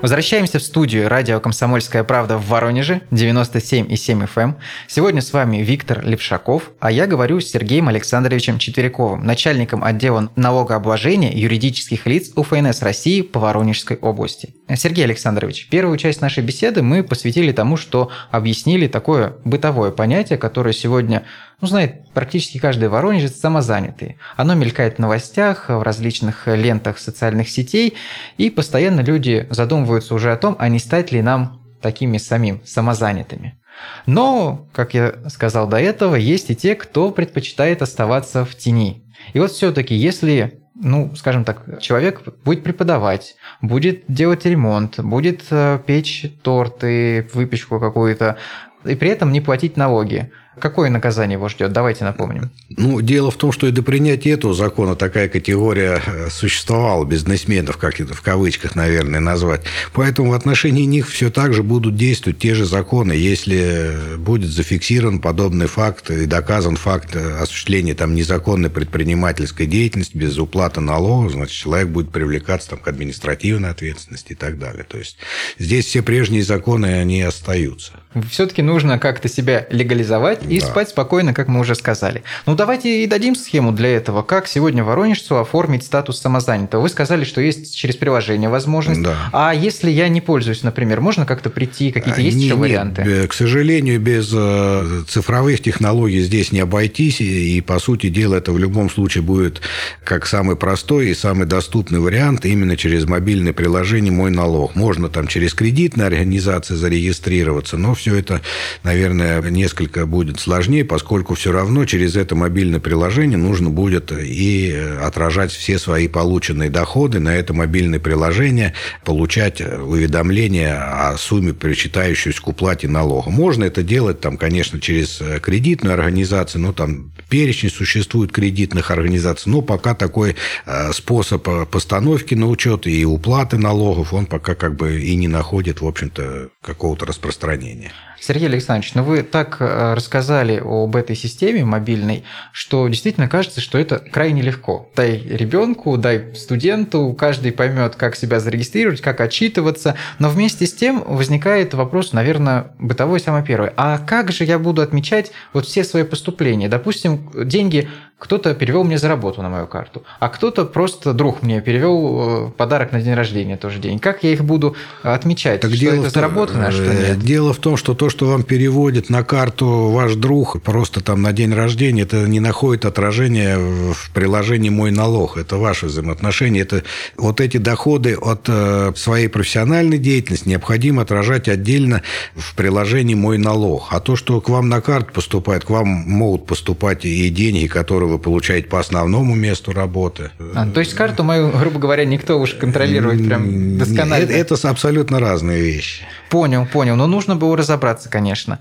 Возвращаемся 0.01 0.59
в 0.59 0.63
студию 0.63 1.09
радио 1.09 1.41
«Комсомольская 1.41 2.05
правда» 2.05 2.37
в 2.37 2.47
Воронеже, 2.49 3.01
97,7 3.11 3.89
FM. 3.89 4.43
Эм. 4.43 4.57
Сегодня 4.87 5.23
с 5.23 5.33
вами 5.33 5.59
Виктор 5.59 6.05
Левшаков, 6.05 6.73
а 6.79 6.91
я 6.91 7.07
говорю 7.07 7.41
с 7.41 7.51
Сергеем 7.51 7.89
Александровичем 7.89 8.59
Четверяковым, 8.59 9.25
начальником 9.25 9.83
отдела 9.83 10.31
налогообложения 10.37 11.33
юридических 11.33 12.07
лиц 12.07 12.33
УФНС 12.37 12.83
России 12.83 13.23
по 13.23 13.41
Воронежской 13.41 13.97
области. 13.97 14.55
Сергей 14.75 15.05
Александрович, 15.05 15.69
первую 15.71 15.97
часть 15.97 16.21
нашей 16.21 16.43
беседы 16.43 16.83
мы 16.83 17.03
посвятили 17.03 17.53
тому, 17.53 17.79
что 17.79 18.11
объяснили 18.31 18.89
такое 18.89 19.37
бытовое 19.45 19.91
понятие, 19.91 20.39
которое 20.39 20.75
сегодня 20.75 21.25
ну, 21.65 21.69
знает 21.69 22.11
практически 22.13 22.59
каждый 22.59 22.89
воронежец 22.89 23.37
самозанятый. 23.37 24.19
Оно 24.37 24.55
мелькает 24.55 24.97
в 24.97 24.99
новостях, 24.99 25.71
в 25.71 25.83
различных 25.83 26.47
лентах 26.47 26.99
социальных 26.99 27.49
сетей, 27.49 27.95
и 28.37 28.51
постоянно 28.51 29.01
люди 29.01 29.47
задумываются 29.51 30.15
уже 30.15 30.31
о 30.31 30.37
том, 30.37 30.57
а 30.59 30.69
не 30.69 30.79
стать 30.79 31.11
ли 31.11 31.23
нам 31.23 31.63
такими 31.81 32.19
самим, 32.19 32.61
самозанятыми. 32.65 33.59
Но, 34.07 34.69
как 34.73 34.95
я 34.95 35.15
сказал 35.29 35.67
до 35.67 35.79
этого, 35.79 36.17
есть 36.17 36.51
и 36.51 36.57
те, 36.57 36.75
кто 36.75 37.11
предпочитает 37.11 37.83
оставаться 37.83 38.45
в 38.45 38.55
тени. 38.55 39.03
И 39.33 39.39
вот 39.39 39.51
все-таки, 39.51 39.95
если 39.95 40.61
ну, 40.75 41.15
скажем 41.15 41.45
так, 41.45 41.81
человек 41.81 42.23
будет 42.45 42.65
преподавать, 42.65 43.37
будет 43.63 44.03
делать 44.09 44.45
ремонт, 44.45 44.99
будет 44.99 45.45
э, 45.51 45.79
печь 45.87 46.27
торты, 46.43 47.29
выпечку 47.33 47.79
какую-то, 47.79 48.39
и 48.85 48.97
при 48.97 49.09
этом 49.09 49.33
не 49.33 49.41
платить 49.41 49.77
налоги. 49.77 50.33
Какое 50.61 50.91
наказание 50.91 51.35
его 51.35 51.49
ждет? 51.49 51.73
Давайте 51.73 52.05
напомним. 52.05 52.51
Ну, 52.69 53.01
дело 53.01 53.31
в 53.31 53.37
том, 53.37 53.53
что 53.53 53.67
и 53.67 53.71
до 53.71 53.83
принятия 53.83 54.31
этого 54.31 54.55
закона 54.55 54.95
такая 54.95 55.29
категория 55.29 56.01
э, 56.05 56.29
существовала, 56.31 57.05
бизнесменов, 57.05 57.77
как 57.77 58.01
это 58.01 58.15
в 58.15 58.23
кавычках, 58.23 58.75
наверное, 58.75 59.21
назвать. 59.21 59.63
Поэтому 59.93 60.31
в 60.31 60.35
отношении 60.35 60.85
них 60.85 61.09
все 61.09 61.31
так 61.31 61.53
же 61.53 61.63
будут 61.63 61.97
действовать 61.97 62.39
те 62.39 62.55
же 62.55 62.65
законы. 62.65 63.13
Если 63.13 64.17
будет 64.19 64.51
зафиксирован 64.51 65.19
подобный 65.19 65.67
факт 65.67 66.11
и 66.11 66.27
доказан 66.27 66.77
факт 66.77 67.17
э, 67.17 67.39
осуществления 67.39 67.95
там 67.95 68.15
незаконной 68.15 68.71
предпринимательской 68.71 69.67
деятельности 69.67 70.17
без 70.17 70.39
уплаты 70.39 70.81
налогов, 70.81 71.33
значит, 71.33 71.57
человек 71.57 71.89
будет 71.89 72.11
привлекаться 72.11 72.71
там, 72.71 72.79
к 72.79 72.89
административной 72.89 73.71
ответственности 73.71 74.33
и 74.33 74.37
так 74.37 74.59
далее. 74.59 74.85
То 74.85 74.99
есть 74.99 75.17
здесь 75.59 75.87
все 75.87 76.03
прежние 76.03 76.43
законы, 76.43 76.87
они 76.87 77.23
остаются. 77.23 77.93
Все-таки 78.31 78.63
нужно 78.63 78.99
как-то 78.99 79.29
себя 79.29 79.67
легализовать 79.71 80.44
и 80.49 80.61
да. 80.61 80.67
спать 80.67 80.89
спокойно, 80.91 81.35
как 81.35 81.49
мы 81.49 81.61
уже 81.61 81.75
сказали. 81.75 82.23
Ну, 82.47 82.55
давайте 82.55 83.05
и 83.05 83.07
дадим 83.07 83.35
схему 83.35 83.73
для 83.73 83.97
этого. 83.97 84.23
Как 84.23 84.47
сегодня 84.47 84.85
воронежцу 84.85 85.37
оформить 85.37 85.85
статус 85.85 86.21
самозанятого? 86.21 86.83
Вы 86.83 86.89
сказали, 86.89 87.25
что 87.25 87.41
есть 87.41 87.75
через 87.75 87.97
приложение 87.97 88.49
возможность. 88.49 89.03
Да. 89.03 89.31
А 89.33 89.55
если 89.55 89.91
я 89.91 90.09
не 90.09 90.21
пользуюсь, 90.21 90.63
например, 90.63 91.01
можно 91.01 91.27
как-то 91.27 91.51
прийти? 91.51 91.93
Какие-то 91.93 92.21
есть 92.21 92.37
не, 92.37 92.47
еще 92.47 92.55
варианты? 92.55 93.03
Нет, 93.03 93.31
к 93.31 93.33
сожалению, 93.33 94.01
без 94.01 94.31
э, 94.33 95.03
цифровых 95.09 95.63
технологий 95.63 96.21
здесь 96.21 96.53
не 96.53 96.61
обойтись. 96.61 97.21
И, 97.21 97.61
по 97.61 97.79
сути 97.79 98.09
дела, 98.09 98.37
это 98.37 98.53
в 98.53 98.59
любом 98.59 98.91
случае 98.91 99.23
будет 99.23 99.61
как 100.05 100.27
самый 100.27 100.57
простой 100.57 101.09
и 101.09 101.15
самый 101.15 101.47
доступный 101.47 102.01
вариант 102.01 102.45
именно 102.45 102.77
через 102.77 103.07
мобильное 103.07 103.53
приложение 103.53 104.13
«Мой 104.13 104.31
налог». 104.31 104.75
Можно 104.75 105.09
там 105.09 105.27
через 105.27 105.55
кредитные 105.55 106.07
организации 106.07 106.75
зарегистрироваться, 106.75 107.77
но 107.77 107.95
все 107.95 108.15
это, 108.17 108.41
наверное, 108.83 109.41
несколько 109.43 110.07
будет 110.07 110.34
сложнее, 110.39 110.85
поскольку 110.85 111.35
все 111.35 111.53
равно 111.53 111.85
через 111.85 112.17
это 112.17 112.35
мобильное 112.35 112.81
приложение 112.81 113.39
нужно 113.39 113.71
будет 113.71 114.13
и 114.13 114.73
отражать 115.03 115.53
все 115.53 115.79
свои 115.79 116.09
полученные 116.09 116.71
доходы 116.71 117.21
на 117.21 117.35
это 117.35 117.53
мобильное 117.55 118.01
приложение, 118.01 118.75
получать 119.05 119.61
уведомления 119.61 120.75
о 121.11 121.17
сумме, 121.17 121.53
причитающейся 121.53 122.41
к 122.41 122.49
уплате 122.49 122.89
налога. 122.89 123.31
Можно 123.31 123.65
это 123.65 123.83
делать, 123.83 124.21
там, 124.21 124.37
конечно, 124.37 124.81
через 124.81 125.21
кредитную 125.43 125.95
организацию, 125.95 126.63
но 126.63 126.73
там 126.73 127.13
перечень 127.29 127.71
существует 127.71 128.33
кредитных 128.33 128.91
организаций, 128.91 129.51
но 129.51 129.63
пока 129.63 129.95
такой 129.95 130.37
э, 130.67 130.93
способ 130.93 131.49
постановки 131.71 132.35
на 132.35 132.49
учет 132.49 132.87
и 132.87 133.05
уплаты 133.05 133.59
налогов, 133.59 134.13
он 134.13 134.27
пока 134.27 134.55
как 134.55 134.77
бы 134.77 135.01
и 135.01 135.15
не 135.17 135.29
находит, 135.29 135.81
в 135.81 135.87
общем-то, 135.87 136.51
какого-то 136.63 137.07
распространения. 137.07 137.93
Сергей 138.27 138.49
Александрович, 138.49 138.95
ну 138.95 139.03
вы 139.03 139.23
так 139.23 139.59
э, 139.61 139.93
рассказали 139.93 140.63
об 140.65 140.97
этой 140.97 141.15
системе 141.15 141.63
мобильной, 141.67 142.25
что 142.53 142.89
действительно 142.89 143.29
кажется, 143.29 143.61
что 143.61 143.77
это 143.77 143.99
крайне 143.99 144.41
легко. 144.41 144.91
Дай 144.97 145.19
ребенку, 145.19 145.99
дай 145.99 146.35
студенту, 146.35 147.13
каждый 147.13 147.53
поймет, 147.53 147.97
как 147.97 148.17
себя 148.17 148.41
зарегистрировать, 148.41 149.03
как 149.03 149.21
отчитываться, 149.21 149.97
но 150.19 150.31
вместе 150.31 150.67
с 150.67 150.73
тем 150.73 151.05
возникает 151.07 151.75
вопрос, 151.75 152.15
наверное, 152.15 152.73
бытовой 152.79 153.21
самый 153.21 153.45
первый. 153.45 153.71
А 153.77 153.99
как 153.99 154.33
же 154.33 154.45
я 154.45 154.59
буду 154.59 154.81
отмечать 154.81 155.31
вот 155.53 155.67
все 155.67 155.85
свои 155.85 156.03
поступления? 156.03 156.69
Допустим, 156.69 157.31
деньги 157.45 157.91
кто-то 158.19 158.55
перевел 158.55 158.85
мне 158.85 158.97
за 158.97 159.09
работу 159.09 159.43
на 159.43 159.51
мою 159.51 159.67
карту, 159.67 160.03
а 160.19 160.29
кто-то 160.29 160.65
просто 160.65 161.13
друг 161.13 161.43
мне 161.43 161.61
перевел 161.61 162.49
э, 162.49 162.51
подарок 162.57 162.93
на 162.93 163.03
день 163.03 163.15
рождения 163.15 163.57
тоже 163.57 163.81
день. 163.81 163.99
Как 163.99 164.25
я 164.25 164.33
их 164.33 164.45
буду 164.45 164.77
отмечать? 165.03 165.61
Так 165.61 165.71
что 165.71 165.81
дело 165.81 165.95
это 166.01 166.11
заработано, 166.11 166.69
а 166.69 166.73
что 166.73 166.85
э, 166.85 167.09
нет? 167.09 167.19
Дело 167.19 167.53
в 167.53 167.59
том, 167.59 167.77
что 167.77 167.95
то, 167.95 168.09
что 168.09 168.27
вам 168.27 168.43
переводит 168.43 169.11
на 169.11 169.25
карту 169.25 169.91
ваш 169.91 170.15
друг 170.15 170.63
просто 170.63 171.03
там 171.03 171.21
на 171.21 171.33
день 171.33 171.53
рождения, 171.53 172.03
это 172.03 172.29
не 172.29 172.41
находит 172.41 172.87
отражения 172.87 173.59
в 173.59 174.11
приложении 174.15 174.71
«Мой 174.71 174.91
налог». 174.91 175.37
Это 175.37 175.57
ваши 175.57 175.87
взаимоотношения. 175.87 176.61
Это 176.61 176.83
вот 177.17 177.41
эти 177.41 177.59
доходы 177.59 178.15
от 178.15 178.45
э, 178.49 178.93
своей 178.97 179.29
профессиональной 179.29 179.99
деятельности 179.99 180.49
необходимо 180.49 181.03
отражать 181.03 181.49
отдельно 181.49 182.03
в 182.35 182.55
приложении 182.55 183.15
«Мой 183.15 183.37
налог». 183.37 183.89
А 183.91 184.01
то, 184.01 184.17
что 184.17 184.41
к 184.41 184.49
вам 184.49 184.69
на 184.71 184.81
карту 184.81 185.13
поступает, 185.13 185.65
к 185.65 185.71
вам 185.71 185.89
могут 185.89 186.47
поступать 186.47 187.05
и 187.05 187.29
деньги, 187.29 187.67
которые 187.67 188.04
которую 188.05 188.19
вы 188.19 188.19
получаете 188.19 188.69
по 188.69 188.81
основному 188.81 189.35
месту 189.35 189.73
работы. 189.73 190.31
А, 190.55 190.67
то 190.67 190.81
есть 190.81 190.95
карту 190.95 191.25
мою, 191.25 191.51
грубо 191.51 191.79
говоря, 191.79 192.05
никто 192.05 192.39
уж 192.39 192.55
контролирует 192.55 193.25
прям 193.27 193.79
досконально? 193.79 194.25
Это, 194.25 194.55
это 194.55 194.69
абсолютно 194.69 195.21
разные 195.21 195.61
вещи. 195.61 196.05
Понял, 196.29 196.67
понял. 196.67 196.97
Но 196.97 197.07
нужно 197.07 197.37
было 197.37 197.57
разобраться, 197.57 198.09
конечно. 198.09 198.59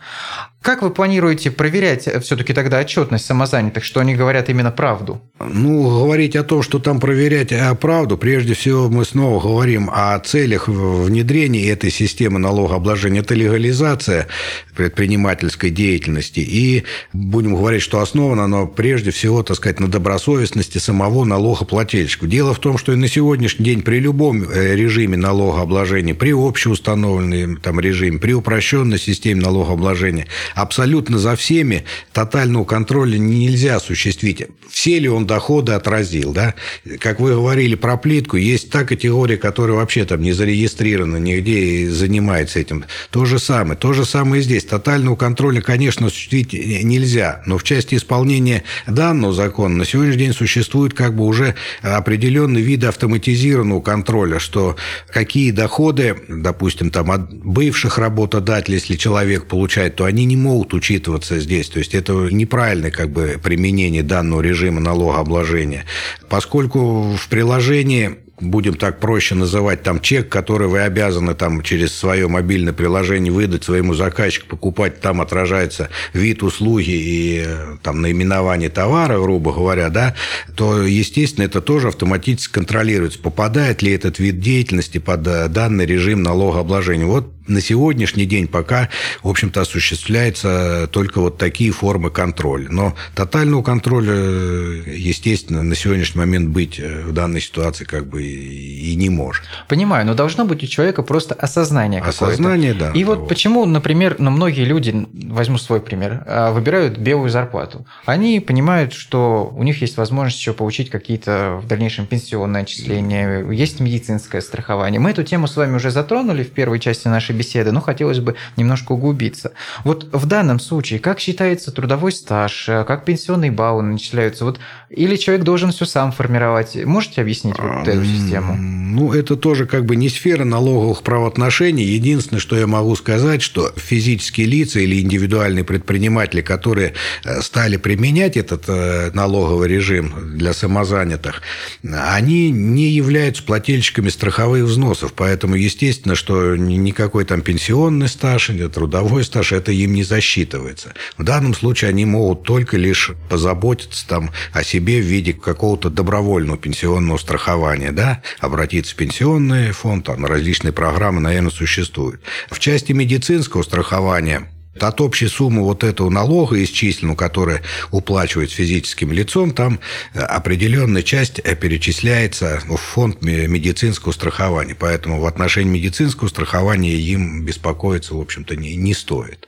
Как 0.64 0.82
вы 0.82 0.92
планируете 0.92 1.52
проверять 1.52 2.08
все-таки 2.24 2.54
тогда 2.54 2.80
отчетность 2.80 3.26
самозанятых, 3.26 3.84
что 3.84 4.00
они 4.00 4.16
говорят 4.16 4.48
именно 4.48 4.72
правду? 4.72 5.22
Ну, 5.38 5.90
говорить 5.90 6.38
о 6.38 6.44
том, 6.44 6.62
что 6.64 6.80
там 6.80 7.02
проверять 7.02 7.52
а 7.52 7.76
правду, 7.76 8.18
прежде 8.18 8.54
всего 8.54 8.88
мы 8.88 9.04
снова 9.04 9.42
говорим 9.42 9.90
о 9.92 10.18
целях 10.20 10.70
внедрения 10.70 11.68
этой 11.68 11.92
системы 11.92 12.40
налогообложения. 12.40 13.20
Это 13.20 13.36
легализация 13.36 14.28
предпринимательской 14.74 15.70
деятельности. 15.70 16.40
И 16.40 16.86
будем 17.12 17.56
говорить, 17.56 17.82
что 17.82 18.00
основано 18.00 18.46
оно 18.46 18.66
прежде 18.66 19.12
всего, 19.12 19.44
так 19.44 19.58
сказать, 19.58 19.82
на 19.82 19.90
добросовестности 19.90 20.78
самого 20.78 21.26
налогоплательщика. 21.26 22.26
Дело 22.26 22.54
в 22.54 22.60
том, 22.60 22.78
что 22.78 22.94
и 22.94 22.96
на 22.96 23.10
сегодняшний 23.10 23.66
день 23.66 23.82
при 23.82 24.00
любом 24.00 24.44
э, 24.44 24.76
режиме 24.76 25.18
налогообложения, 25.18 26.16
при 26.16 26.32
общеустановленном 26.32 27.58
там, 27.58 27.82
режиме, 27.82 28.18
при 28.18 28.32
упрощенной 28.32 28.98
системе 28.98 29.42
налогообложения, 29.42 30.28
абсолютно 30.56 31.18
за 31.20 31.36
всеми 31.36 31.86
тотального 32.12 32.66
контроля 32.66 33.18
нельзя 33.18 33.78
осуществить. 33.78 34.48
Все 34.70 35.00
ли 35.00 35.10
он 35.10 35.28
доходы 35.28 35.74
отразил, 35.74 36.34
да? 36.34 36.56
Как 37.00 37.20
вы 37.20 37.34
говорили 37.34 37.76
про 37.76 37.98
плитку, 37.98 38.38
есть 38.38 38.70
та 38.70 38.84
категория, 38.84 39.38
которая 39.38 39.78
вообще 39.78 40.06
там 40.06 40.22
не 40.22 40.34
зарегистрирована 40.34 41.18
нигде 41.18 41.60
и 41.60 41.88
занимается 41.88 42.60
этим. 42.60 42.86
То 43.12 43.26
же 43.26 43.40
самое. 43.40 43.78
То 43.78 43.94
же 43.94 44.06
самое 44.06 44.42
и 44.42 44.44
здесь. 44.44 44.66
Тотального 44.66 45.16
контроля, 45.16 45.62
конечно, 45.62 46.08
осуществить 46.08 46.54
нельзя, 46.54 47.42
но 47.46 47.58
в 47.58 47.64
части 47.64 47.96
исполнения 47.96 48.64
данного 48.88 49.34
закона 49.34 49.76
на 49.78 49.86
сегодняшний 49.86 50.26
день 50.26 50.34
существует 50.34 50.94
как 50.94 51.16
бы 51.16 51.26
уже 51.26 51.56
определенный 51.82 52.62
вид 52.62 52.84
автоматизированного 52.84 53.82
контроля, 53.82 54.40
что 54.40 54.76
какие 55.08 55.52
доходы, 55.52 56.16
допустим, 56.28 56.90
там 56.90 57.12
от 57.12 57.34
бывших 57.34 57.98
работодателей, 57.98 58.78
если 58.78 58.96
человек 58.96 59.46
получает, 59.46 59.96
то 59.96 60.06
они 60.06 60.26
не 60.26 60.36
могут 60.44 60.74
учитываться 60.74 61.40
здесь. 61.40 61.70
То 61.70 61.80
есть 61.80 61.96
это 61.96 62.14
неправильное 62.30 62.92
как 62.92 63.10
бы 63.10 63.40
применение 63.42 64.04
данного 64.04 64.42
режима 64.42 64.82
налогообложения. 64.82 65.86
Поскольку 66.30 67.14
в 67.14 67.28
приложении 67.30 68.18
будем 68.40 68.76
так 68.76 69.00
проще 69.00 69.36
называть, 69.36 69.84
там 69.84 70.00
чек, 70.00 70.30
который 70.30 70.68
вы 70.68 70.82
обязаны 70.82 71.34
там 71.36 71.62
через 71.62 71.96
свое 71.96 72.28
мобильное 72.28 72.74
приложение 72.74 73.32
выдать 73.32 73.64
своему 73.64 73.94
заказчику, 73.94 74.48
покупать, 74.48 75.00
там 75.02 75.22
отражается 75.22 75.90
вид 76.14 76.44
услуги 76.44 76.92
и 76.92 77.48
там 77.82 78.02
наименование 78.02 78.70
товара, 78.70 79.20
грубо 79.20 79.54
говоря, 79.54 79.90
да, 79.90 80.16
то, 80.56 80.84
естественно, 80.84 81.46
это 81.46 81.62
тоже 81.62 81.90
автоматически 81.90 82.54
контролируется, 82.54 83.20
попадает 83.20 83.82
ли 83.82 83.92
этот 83.92 84.20
вид 84.20 84.40
деятельности 84.40 84.98
под 84.98 85.28
э, 85.28 85.48
данный 85.48 85.86
режим 85.86 86.24
налогообложения. 86.24 87.06
Вот 87.06 87.32
на 87.48 87.62
сегодняшний 87.62 88.26
день 88.26 88.48
пока, 88.48 88.90
в 89.22 89.30
общем-то, 89.30 89.62
осуществляются 89.62 90.88
только 90.92 91.22
вот 91.22 91.38
такие 91.38 91.72
формы 91.72 92.10
контроля. 92.10 92.68
Но 92.70 92.96
тотального 93.16 93.62
контроля, 93.64 94.14
естественно, 94.14 95.64
на 95.64 95.76
сегодняшний 95.76 96.20
момент 96.20 96.50
быть 96.50 96.80
в 96.80 97.12
данной 97.12 97.42
ситуации 97.42 97.86
как 97.86 98.08
бы 98.08 98.24
и 98.24 98.96
не 98.96 99.10
может. 99.10 99.44
Понимаю, 99.68 100.06
но 100.06 100.14
должно 100.14 100.46
быть 100.46 100.64
у 100.64 100.68
человека 100.68 101.04
просто 101.04 101.36
осознание 101.36 102.02
какое-то. 102.02 102.26
Осознание, 102.26 102.74
да. 102.74 102.92
И 102.92 103.04
вот 103.04 103.16
того. 103.16 103.28
почему, 103.28 103.66
например, 103.66 104.16
ну, 104.20 104.32
многие 104.32 104.66
люди, 104.66 105.08
возьму 105.14 105.58
свой 105.58 105.82
пример, 105.82 106.24
а, 106.26 106.52
выбирают 106.52 106.98
белую 106.98 107.30
зарплату. 107.30 107.86
Они 108.06 108.40
понимают, 108.40 108.94
что 108.94 109.54
у 109.56 109.64
них 109.64 109.82
есть 109.82 109.98
возможность 109.98 110.40
еще 110.40 110.54
получить 110.54 110.90
какие-то 110.90 111.60
в 111.62 111.68
дальнейшем 111.68 112.06
пенсионные 112.06 112.64
отчисления, 112.64 113.50
есть 113.52 113.80
медицинское 113.80 114.42
страхование. 114.42 115.00
Мы 115.00 115.12
эту 115.12 115.24
тему 115.24 115.48
с 115.48 115.56
вами 115.56 115.76
уже 115.76 115.92
затронули 115.92 116.44
в 116.44 116.52
первой 116.52 116.80
части 116.80 117.08
нашей 117.08 117.33
нашей 117.34 117.38
беседы, 117.38 117.72
но 117.72 117.82
хотелось 117.82 118.20
бы 118.20 118.36
немножко 118.58 118.94
углубиться. 118.94 119.52
Вот 119.84 120.08
в 120.12 120.26
данном 120.26 120.60
случае, 120.60 121.00
как 121.00 121.20
считается 121.20 121.72
трудовой 121.72 122.12
стаж, 122.12 122.66
как 122.66 123.06
пенсионные 123.06 123.52
баллы 123.52 123.84
начисляются? 123.84 124.46
Вот, 124.46 124.60
или 124.96 125.16
человек 125.16 125.44
должен 125.44 125.72
все 125.72 125.86
сам 125.86 126.12
формировать? 126.12 126.76
Можете 126.86 127.22
объяснить 127.22 127.56
вот 127.58 127.88
эту 127.88 128.06
систему? 128.06 128.56
Ну, 128.56 129.14
это 129.14 129.36
тоже 129.36 129.66
как 129.66 129.86
бы 129.86 129.96
не 129.96 130.10
сфера 130.10 130.44
налоговых 130.44 131.02
правоотношений. 131.02 131.84
Единственное, 131.84 132.40
что 132.40 132.56
я 132.56 132.68
могу 132.68 132.96
сказать, 132.96 133.42
что 133.42 133.74
физические 133.76 134.46
лица 134.46 134.80
или 134.80 135.02
индивидуальные 135.02 135.64
предприниматели, 135.64 136.42
которые 136.42 136.94
э, 137.24 137.42
стали 137.42 137.78
применять 137.78 138.38
этот 138.38 138.66
э, 138.68 139.10
налоговый 139.14 139.68
режим 139.68 140.38
для 140.38 140.54
самозанятых, 140.54 141.42
они 141.84 142.52
не 142.52 142.90
являются 142.90 143.42
плательщиками 143.42 144.10
страховых 144.10 144.66
взносов. 144.66 145.14
Поэтому, 145.14 145.56
естественно, 145.56 146.16
что 146.16 146.56
никакой 146.56 147.24
какой 147.24 147.26
там 147.26 147.42
пенсионный 147.42 148.08
стаж 148.08 148.50
или 148.50 148.68
трудовой 148.68 149.24
стаж, 149.24 149.52
это 149.52 149.72
им 149.72 149.94
не 149.94 150.04
засчитывается. 150.04 150.94
В 151.18 151.24
данном 151.24 151.54
случае 151.54 151.90
они 151.90 152.06
могут 152.06 152.44
только 152.44 152.76
лишь 152.76 153.12
позаботиться 153.30 154.08
там 154.08 154.32
о 154.52 154.64
себе 154.64 154.83
в 154.92 155.06
виде 155.06 155.34
какого-то 155.34 155.90
добровольного 155.90 156.58
пенсионного 156.58 157.18
страхования, 157.18 157.92
да, 157.92 158.22
обратиться 158.40 158.94
в 158.94 158.98
пенсионный 158.98 159.72
фонд, 159.72 160.06
там 160.06 160.26
различные 160.26 160.74
программы, 160.74 161.22
наверное, 161.22 161.52
существуют. 161.52 162.22
В 162.50 162.60
части 162.60 162.92
медицинского 162.92 163.64
страхования 163.64 164.50
от 164.80 165.02
общей 165.02 165.28
суммы 165.28 165.64
вот 165.64 165.84
этого 165.84 166.10
налога 166.10 166.62
исчисленного, 166.64 167.16
который 167.16 167.60
уплачивается 167.92 168.56
физическим 168.56 169.12
лицом, 169.12 169.52
там 169.52 169.80
э, 170.14 170.20
определенная 170.20 171.04
часть 171.04 171.40
э, 171.40 171.56
перечисляется 171.56 172.62
в 172.66 172.78
фонд 172.78 173.22
медицинского 173.22 174.12
страхования. 174.12 174.76
Поэтому 174.76 175.20
в 175.20 175.26
отношении 175.26 175.72
медицинского 175.72 176.28
страхования 176.28 176.96
им 176.96 177.46
беспокоиться, 177.46 178.16
в 178.16 178.20
общем-то, 178.20 178.56
не, 178.56 178.76
не 178.76 178.94
стоит. 178.94 179.48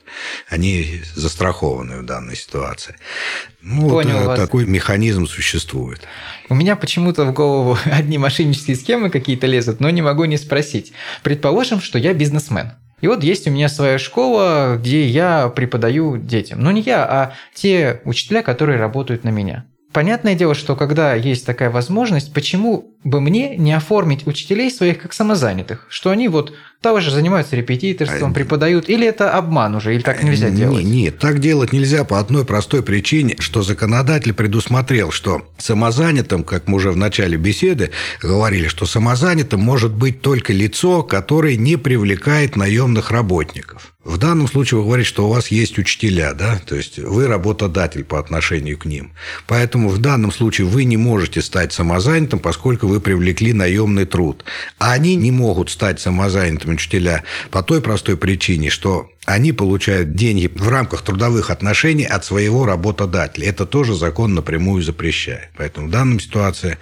Они 0.49 1.01
застрахованы 1.15 2.01
в 2.01 2.05
данной 2.05 2.35
ситуации. 2.35 2.95
Ну, 3.61 3.89
Понял 3.89 4.19
вот 4.19 4.27
вас. 4.27 4.39
такой 4.39 4.65
механизм 4.65 5.25
существует. 5.25 6.01
У 6.49 6.55
меня 6.55 6.75
почему-то 6.75 7.25
в 7.25 7.33
голову 7.33 7.77
одни 7.85 8.17
мошеннические 8.17 8.75
схемы 8.75 9.09
какие-то 9.09 9.47
лезут, 9.47 9.79
но 9.79 9.89
не 9.89 10.03
могу 10.03 10.25
не 10.25 10.38
спросить. 10.38 10.93
Предположим, 11.23 11.81
что 11.81 11.97
я 11.97 12.13
бизнесмен. 12.13 12.73
И 13.05 13.07
вот 13.07 13.23
есть 13.23 13.47
у 13.47 13.51
меня 13.51 13.69
своя 13.69 13.99
школа, 13.99 14.77
где 14.79 15.05
я 15.05 15.49
преподаю 15.49 16.17
детям. 16.17 16.59
Но 16.59 16.71
не 16.71 16.81
я, 16.81 17.05
а 17.05 17.33
те 17.53 18.01
учителя, 18.03 18.41
которые 18.41 18.79
работают 18.79 19.23
на 19.23 19.29
меня. 19.29 19.65
Понятное 19.93 20.33
дело, 20.33 20.55
что 20.55 20.75
когда 20.75 21.13
есть 21.13 21.45
такая 21.45 21.69
возможность, 21.69 22.33
почему 22.33 22.95
бы 23.03 23.21
мне 23.21 23.57
не 23.57 23.73
оформить 23.73 24.25
учителей 24.25 24.71
своих 24.71 25.03
как 25.03 25.13
самозанятых? 25.13 25.85
Что 25.87 26.09
они 26.09 26.29
вот 26.29 26.55
также 26.81 27.11
занимаются 27.11 27.55
репетиторством, 27.55 28.31
а, 28.31 28.33
преподают, 28.33 28.89
или 28.89 29.07
это 29.07 29.33
обман 29.33 29.75
уже, 29.75 29.95
или 29.95 30.01
так 30.01 30.23
нельзя 30.23 30.49
делать? 30.49 30.83
Нет, 30.83 30.93
нет, 30.93 31.19
так 31.19 31.39
делать 31.39 31.73
нельзя 31.73 32.03
по 32.03 32.19
одной 32.19 32.45
простой 32.45 32.83
причине, 32.83 33.35
что 33.39 33.63
законодатель 33.63 34.33
предусмотрел, 34.33 35.11
что 35.11 35.47
самозанятым, 35.57 36.43
как 36.43 36.67
мы 36.67 36.77
уже 36.77 36.91
в 36.91 36.97
начале 36.97 37.38
беседы 37.38 37.91
говорили, 38.21 38.67
что 38.67 38.85
самозанятым 38.85 39.59
может 39.59 39.93
быть 39.93 40.21
только 40.21 40.53
лицо, 40.53 41.03
которое 41.03 41.55
не 41.57 41.77
привлекает 41.77 42.55
наемных 42.55 43.11
работников. 43.11 43.95
В 44.05 44.19
данном 44.19 44.47
случае 44.47 44.79
вы 44.79 44.85
говорите, 44.85 45.09
что 45.09 45.25
у 45.25 45.33
вас 45.33 45.47
есть 45.47 45.79
учителя, 45.79 46.33
да, 46.35 46.61
то 46.63 46.75
есть 46.75 46.99
вы 46.99 47.25
работодатель 47.25 48.03
по 48.03 48.19
отношению 48.19 48.77
к 48.77 48.85
ним. 48.85 49.13
Поэтому 49.47 49.89
в 49.89 49.97
данном 49.97 50.31
случае 50.31 50.67
вы 50.67 50.83
не 50.83 50.95
можете 50.95 51.41
стать 51.41 51.73
самозанятым, 51.73 52.38
поскольку 52.38 52.85
вы 52.85 53.01
привлекли 53.01 53.51
наемный 53.51 54.05
труд. 54.05 54.45
А 54.77 54.91
они 54.91 55.15
не 55.15 55.31
могут 55.31 55.71
стать 55.71 55.99
самозанятыми 55.99 56.74
учителя 56.75 57.23
по 57.51 57.63
той 57.63 57.81
простой 57.81 58.17
причине, 58.17 58.69
что 58.69 59.09
они 59.25 59.51
получают 59.51 60.13
деньги 60.13 60.49
в 60.53 60.69
рамках 60.69 61.01
трудовых 61.01 61.49
отношений 61.49 62.05
от 62.05 62.23
своего 62.23 62.65
работодателя. 62.65 63.47
Это 63.47 63.65
тоже 63.65 63.95
закон 63.95 64.35
напрямую 64.35 64.83
запрещает. 64.83 65.49
Поэтому 65.57 65.88
в 65.88 65.91
данной 65.91 66.19
ситуации, 66.19 66.77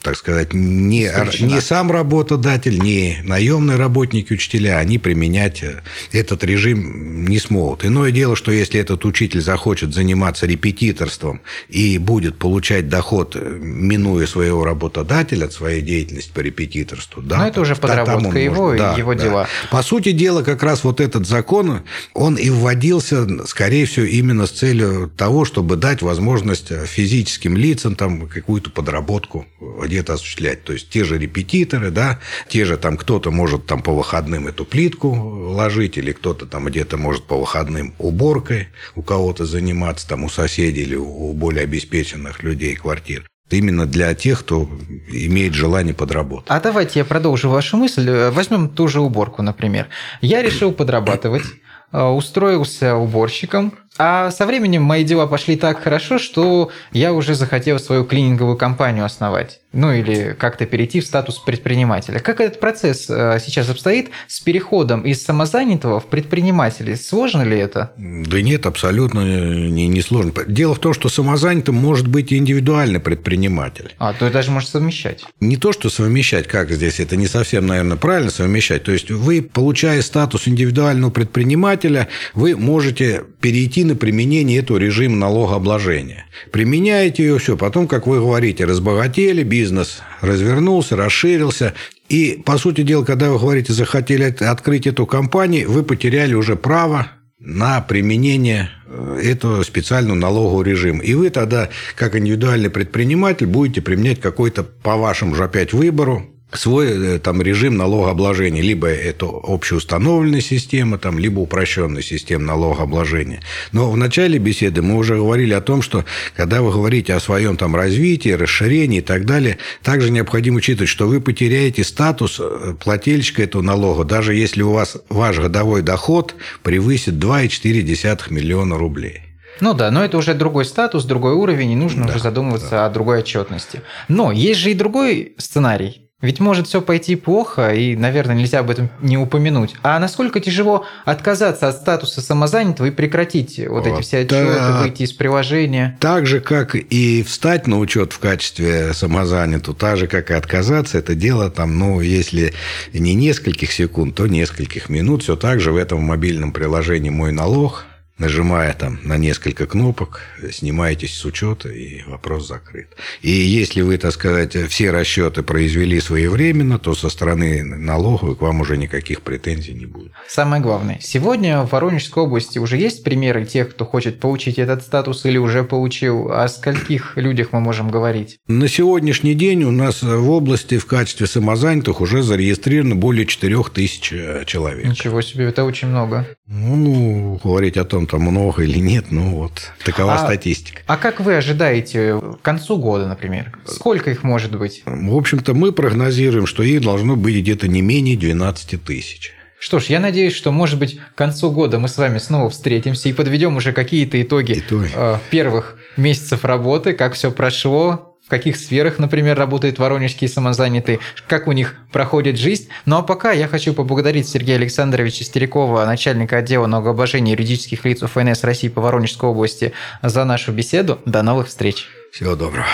так 0.00 0.16
сказать, 0.16 0.54
не, 0.54 1.10
не 1.40 1.60
сам 1.60 1.90
работодатель, 1.90 2.78
не 2.78 3.18
наемные 3.24 3.76
работники 3.76 4.32
учителя, 4.32 4.78
они 4.78 4.98
применять 4.98 5.64
э, 5.64 5.82
этот 6.12 6.44
режим 6.44 7.24
не 7.26 7.40
смогут. 7.40 7.84
Иное 7.84 8.12
дело, 8.12 8.36
что 8.36 8.52
если 8.52 8.78
этот 8.78 9.04
учитель 9.04 9.40
захочет 9.40 9.92
заниматься 9.92 10.46
репетиторством 10.46 11.40
и 11.68 11.98
будет 11.98 12.38
получать 12.38 12.88
доход, 12.88 13.34
э, 13.34 13.58
минуя 13.60 14.28
своего 14.28 14.64
работодателя 14.64 15.46
от 15.46 15.52
своей 15.52 15.82
деятельности 15.82 16.30
по 16.32 16.40
репетиторству, 16.40 17.22
да, 17.22 17.38
Но 17.38 17.48
это 17.48 17.60
уже 17.60 17.74
подработка 17.74 18.38
его, 18.38 18.66
может, 18.66 18.78
да, 18.78 18.94
его 18.94 19.14
да. 19.14 19.24
дела. 19.24 19.48
По 19.72 19.82
сути 19.82 20.12
дела, 20.12 20.44
как 20.44 20.62
раз 20.62 20.84
вот 20.84 21.00
этот 21.00 21.26
закон 21.26 21.82
он 22.14 22.36
и 22.36 22.50
вводился, 22.50 23.26
скорее 23.46 23.86
всего, 23.86 24.06
именно 24.06 24.46
с 24.46 24.50
целью 24.50 25.10
того, 25.16 25.44
чтобы 25.44 25.76
дать 25.76 26.02
возможность 26.02 26.68
физическим 26.86 27.56
лицам 27.56 27.94
там 27.94 28.28
какую-то 28.28 28.70
подработку 28.70 29.46
где-то 29.60 30.14
осуществлять. 30.14 30.64
То 30.64 30.72
есть 30.72 30.88
те 30.88 31.04
же 31.04 31.18
репетиторы, 31.18 31.90
да, 31.90 32.18
те 32.48 32.64
же 32.64 32.76
там 32.76 32.96
кто-то 32.96 33.30
может 33.30 33.66
там 33.66 33.82
по 33.82 33.92
выходным 33.92 34.46
эту 34.46 34.64
плитку 34.64 35.10
ложить, 35.10 35.98
или 35.98 36.12
кто-то 36.12 36.46
там 36.46 36.66
где-то 36.66 36.96
может 36.96 37.24
по 37.24 37.38
выходным 37.38 37.94
уборкой 37.98 38.68
у 38.94 39.02
кого-то 39.02 39.44
заниматься, 39.44 40.08
там 40.08 40.24
у 40.24 40.28
соседей 40.28 40.82
или 40.82 40.96
у 40.96 41.32
более 41.32 41.64
обеспеченных 41.64 42.42
людей 42.42 42.74
квартир 42.74 43.28
именно 43.50 43.86
для 43.86 44.14
тех, 44.14 44.40
кто 44.40 44.68
имеет 45.10 45.54
желание 45.54 45.94
подработать. 45.94 46.46
А 46.48 46.60
давайте 46.60 47.00
я 47.00 47.04
продолжу 47.04 47.48
вашу 47.48 47.76
мысль. 47.76 48.08
Возьмем 48.30 48.68
ту 48.68 48.88
же 48.88 49.00
уборку, 49.00 49.42
например. 49.42 49.88
Я 50.20 50.42
решил 50.42 50.72
подрабатывать, 50.72 51.44
э, 51.44 51.67
устроился 51.92 52.94
уборщиком, 52.96 53.74
а 53.96 54.30
со 54.30 54.46
временем 54.46 54.82
мои 54.82 55.04
дела 55.04 55.26
пошли 55.26 55.56
так 55.56 55.82
хорошо, 55.82 56.18
что 56.18 56.70
я 56.92 57.12
уже 57.12 57.34
захотел 57.34 57.78
свою 57.78 58.04
клининговую 58.04 58.56
компанию 58.56 59.04
основать. 59.04 59.60
Ну 59.72 59.92
или 59.92 60.34
как-то 60.38 60.64
перейти 60.64 61.00
в 61.00 61.04
статус 61.04 61.38
предпринимателя. 61.38 62.20
Как 62.20 62.40
этот 62.40 62.58
процесс 62.58 63.06
э, 63.10 63.38
сейчас 63.44 63.68
обстоит 63.68 64.10
с 64.26 64.40
переходом 64.40 65.02
из 65.02 65.22
самозанятого 65.22 66.00
в 66.00 66.06
предпринимателя? 66.06 66.96
Сложно 66.96 67.42
ли 67.42 67.58
это? 67.58 67.92
Да 67.96 68.40
нет, 68.40 68.64
абсолютно 68.64 69.20
не, 69.20 69.86
не 69.88 70.00
сложно. 70.00 70.32
Дело 70.46 70.74
в 70.74 70.78
том, 70.78 70.94
что 70.94 71.08
самозанятым 71.08 71.74
может 71.74 72.06
быть 72.06 72.32
и 72.32 72.38
индивидуальный 72.38 73.00
предприниматель. 73.00 73.94
А, 73.98 74.14
то 74.14 74.26
это 74.26 74.34
даже 74.34 74.50
может 74.50 74.70
совмещать. 74.70 75.24
Не 75.40 75.56
то, 75.56 75.72
что 75.72 75.90
совмещать, 75.90 76.46
как 76.46 76.70
здесь, 76.70 76.98
это 76.98 77.16
не 77.16 77.26
совсем, 77.26 77.66
наверное, 77.66 77.96
правильно 77.98 78.30
совмещать. 78.30 78.84
То 78.84 78.92
есть 78.92 79.10
вы, 79.10 79.42
получая 79.42 80.00
статус 80.00 80.48
индивидуального 80.48 81.10
предпринимателя, 81.10 82.08
вы 82.32 82.56
можете 82.56 83.24
перейти 83.40 83.84
на 83.88 83.96
применение 83.96 84.58
этого 84.58 84.78
режима 84.78 85.16
налогообложения. 85.16 86.26
Применяете 86.52 87.24
ее, 87.24 87.38
все, 87.38 87.56
потом, 87.56 87.88
как 87.88 88.06
вы 88.06 88.20
говорите, 88.20 88.64
разбогатели, 88.64 89.42
бизнес 89.42 90.02
развернулся, 90.20 90.96
расширился, 90.96 91.74
и, 92.08 92.40
по 92.44 92.56
сути 92.56 92.82
дела, 92.82 93.04
когда 93.04 93.30
вы 93.30 93.38
говорите, 93.38 93.72
захотели 93.72 94.34
открыть 94.44 94.86
эту 94.86 95.06
компанию, 95.06 95.70
вы 95.70 95.82
потеряли 95.82 96.34
уже 96.34 96.56
право 96.56 97.08
на 97.38 97.80
применение 97.80 98.70
э, 98.86 99.20
этого 99.22 99.62
специального 99.62 100.16
налогового 100.16 100.62
режима. 100.62 101.02
И 101.02 101.14
вы 101.14 101.30
тогда, 101.30 101.68
как 101.94 102.16
индивидуальный 102.16 102.70
предприниматель, 102.70 103.46
будете 103.46 103.82
применять 103.82 104.20
какой-то, 104.20 104.62
по 104.62 104.96
вашему 104.96 105.34
же 105.34 105.44
опять 105.44 105.72
выбору, 105.72 106.26
свой 106.52 107.16
э, 107.16 107.18
там 107.18 107.42
режим 107.42 107.76
налогообложения. 107.76 108.62
Либо 108.62 108.88
это 108.88 109.26
общеустановленная 109.26 110.40
система, 110.40 110.98
там, 110.98 111.18
либо 111.18 111.40
упрощенная 111.40 112.02
система 112.02 112.44
налогообложения. 112.44 113.40
Но 113.72 113.90
в 113.90 113.96
начале 113.96 114.38
беседы 114.38 114.82
мы 114.82 114.96
уже 114.96 115.16
говорили 115.16 115.52
о 115.52 115.60
том, 115.60 115.82
что 115.82 116.04
когда 116.36 116.62
вы 116.62 116.72
говорите 116.72 117.14
о 117.14 117.20
своем 117.20 117.56
там 117.56 117.76
развитии, 117.76 118.30
расширении 118.30 118.98
и 118.98 119.02
так 119.02 119.26
далее, 119.26 119.58
также 119.82 120.10
необходимо 120.10 120.58
учитывать, 120.58 120.88
что 120.88 121.06
вы 121.06 121.20
потеряете 121.20 121.84
статус 121.84 122.40
э, 122.40 122.74
плательщика 122.82 123.42
этого 123.42 123.62
налога, 123.62 124.04
даже 124.04 124.34
если 124.34 124.62
у 124.62 124.72
вас 124.72 124.96
ваш 125.08 125.38
годовой 125.38 125.82
доход 125.82 126.34
превысит 126.62 127.14
2,4 127.14 128.32
миллиона 128.32 128.78
рублей. 128.78 129.22
Ну 129.60 129.74
да, 129.74 129.90
но 129.90 130.04
это 130.04 130.16
уже 130.16 130.34
другой 130.34 130.64
статус, 130.64 131.04
другой 131.04 131.32
уровень, 131.32 131.72
и 131.72 131.76
нужно 131.76 132.06
да, 132.06 132.10
уже 132.10 132.22
задумываться 132.22 132.70
да. 132.70 132.86
о 132.86 132.90
другой 132.90 133.20
отчетности. 133.20 133.82
Но 134.06 134.30
есть 134.30 134.60
же 134.60 134.70
и 134.70 134.74
другой 134.74 135.34
сценарий. 135.38 136.07
Ведь 136.20 136.40
может 136.40 136.66
все 136.66 136.82
пойти 136.82 137.14
плохо, 137.14 137.72
и, 137.72 137.94
наверное, 137.94 138.34
нельзя 138.34 138.58
об 138.58 138.70
этом 138.70 138.90
не 139.00 139.16
упомянуть. 139.16 139.76
А 139.84 140.00
насколько 140.00 140.40
тяжело 140.40 140.84
отказаться 141.04 141.68
от 141.68 141.76
статуса 141.76 142.20
самозанятого 142.20 142.86
и 142.86 142.90
прекратить 142.90 143.60
вот, 143.60 143.86
вот 143.86 143.86
эти 143.86 144.02
все 144.02 144.18
отчеты, 144.18 144.54
да. 144.54 144.82
выйти 144.82 145.04
из 145.04 145.12
приложения? 145.12 145.96
Так 146.00 146.26
же, 146.26 146.40
как 146.40 146.74
и 146.74 147.22
встать 147.22 147.68
на 147.68 147.78
учет 147.78 148.12
в 148.12 148.18
качестве 148.18 148.94
самозанятого, 148.94 149.76
так 149.76 149.96
же, 149.96 150.08
как 150.08 150.32
и 150.32 150.34
отказаться, 150.34 150.98
это 150.98 151.14
дело 151.14 151.50
там, 151.50 151.78
ну, 151.78 152.00
если 152.00 152.52
не 152.92 153.14
нескольких 153.14 153.70
секунд, 153.70 154.16
то 154.16 154.26
нескольких 154.26 154.88
минут. 154.88 155.22
Все 155.22 155.36
так 155.36 155.60
же 155.60 155.70
в 155.70 155.76
этом 155.76 156.02
мобильном 156.02 156.50
приложении 156.50 157.10
«Мой 157.10 157.30
налог» 157.30 157.86
нажимая 158.18 158.74
там 158.74 158.98
на 159.02 159.16
несколько 159.16 159.66
кнопок, 159.66 160.20
снимаетесь 160.50 161.14
с 161.14 161.24
учета, 161.24 161.68
и 161.68 162.02
вопрос 162.02 162.48
закрыт. 162.48 162.88
И 163.22 163.30
если 163.30 163.80
вы, 163.80 163.96
так 163.98 164.12
сказать, 164.12 164.56
все 164.68 164.90
расчеты 164.90 165.42
произвели 165.42 166.00
своевременно, 166.00 166.78
то 166.78 166.94
со 166.94 167.08
стороны 167.08 167.64
налоговой 167.64 168.36
к 168.36 168.40
вам 168.40 168.60
уже 168.60 168.76
никаких 168.76 169.22
претензий 169.22 169.74
не 169.74 169.86
будет. 169.86 170.12
Самое 170.28 170.62
главное, 170.62 170.98
сегодня 171.00 171.62
в 171.62 171.72
Воронежской 171.72 172.22
области 172.24 172.58
уже 172.58 172.76
есть 172.76 173.04
примеры 173.04 173.44
тех, 173.44 173.70
кто 173.70 173.84
хочет 173.84 174.20
получить 174.20 174.58
этот 174.58 174.82
статус 174.82 175.24
или 175.24 175.38
уже 175.38 175.64
получил? 175.64 176.32
О 176.32 176.48
скольких 176.48 177.16
людях 177.16 177.48
мы 177.52 177.60
можем 177.60 177.90
говорить? 177.90 178.38
На 178.48 178.68
сегодняшний 178.68 179.34
день 179.34 179.64
у 179.64 179.70
нас 179.70 180.02
в 180.02 180.30
области 180.30 180.78
в 180.78 180.86
качестве 180.86 181.26
самозанятых 181.26 182.00
уже 182.00 182.22
зарегистрировано 182.22 182.96
более 182.96 183.26
4 183.26 183.62
тысяч 183.72 184.12
человек. 184.46 184.84
Ничего 184.84 185.22
себе, 185.22 185.46
это 185.46 185.64
очень 185.64 185.88
много. 185.88 186.26
Ну, 186.50 187.38
говорить 187.44 187.76
о 187.76 187.84
том, 187.84 188.06
там 188.06 188.22
много 188.22 188.62
или 188.62 188.78
нет, 188.78 189.06
ну 189.10 189.34
вот, 189.34 189.70
такова 189.84 190.14
а, 190.14 190.18
статистика. 190.18 190.80
А 190.86 190.96
как 190.96 191.20
вы 191.20 191.36
ожидаете 191.36 192.18
к 192.18 192.40
концу 192.40 192.78
года, 192.78 193.06
например? 193.06 193.52
Сколько 193.66 194.10
их 194.10 194.22
может 194.22 194.56
быть? 194.56 194.82
В 194.86 195.14
общем-то, 195.14 195.52
мы 195.52 195.72
прогнозируем, 195.72 196.46
что 196.46 196.62
их 196.62 196.80
должно 196.80 197.16
быть 197.16 197.36
где-то 197.36 197.68
не 197.68 197.82
менее 197.82 198.16
12 198.16 198.82
тысяч. 198.82 199.32
Что 199.58 199.78
ж, 199.78 199.86
я 199.86 200.00
надеюсь, 200.00 200.34
что, 200.34 200.50
может 200.50 200.78
быть, 200.78 200.98
к 200.98 201.18
концу 201.18 201.50
года 201.50 201.78
мы 201.78 201.88
с 201.88 201.98
вами 201.98 202.18
снова 202.18 202.48
встретимся 202.48 203.10
и 203.10 203.12
подведем 203.12 203.56
уже 203.56 203.72
какие-то 203.72 204.20
итоги, 204.22 204.60
итоги. 204.60 204.90
Э, 204.94 205.18
первых 205.30 205.76
месяцев 205.96 206.44
работы, 206.44 206.94
как 206.94 207.14
все 207.14 207.30
прошло, 207.30 208.07
в 208.28 208.30
каких 208.30 208.56
сферах, 208.56 208.98
например, 208.98 209.38
работают 209.38 209.78
воронежские 209.78 210.28
самозанятые, 210.28 210.98
как 211.26 211.48
у 211.48 211.52
них 211.52 211.76
проходит 211.90 212.36
жизнь. 212.38 212.68
Ну 212.84 212.98
а 212.98 213.02
пока 213.02 213.32
я 213.32 213.48
хочу 213.48 213.72
поблагодарить 213.72 214.28
Сергея 214.28 214.58
Александровича 214.58 215.24
Стерякова, 215.24 215.86
начальника 215.86 216.36
отдела 216.36 216.66
налогообложения 216.66 217.32
юридических 217.32 217.86
лиц 217.86 218.02
ФНС 218.02 218.44
России 218.44 218.68
по 218.68 218.82
Воронежской 218.82 219.30
области, 219.30 219.72
за 220.02 220.26
нашу 220.26 220.52
беседу. 220.52 220.98
До 221.06 221.22
новых 221.22 221.48
встреч. 221.48 221.86
Всего 222.12 222.36
доброго. 222.36 222.66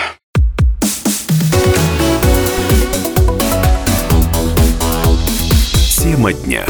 Тема 6.03 6.33
дня. 6.33 6.65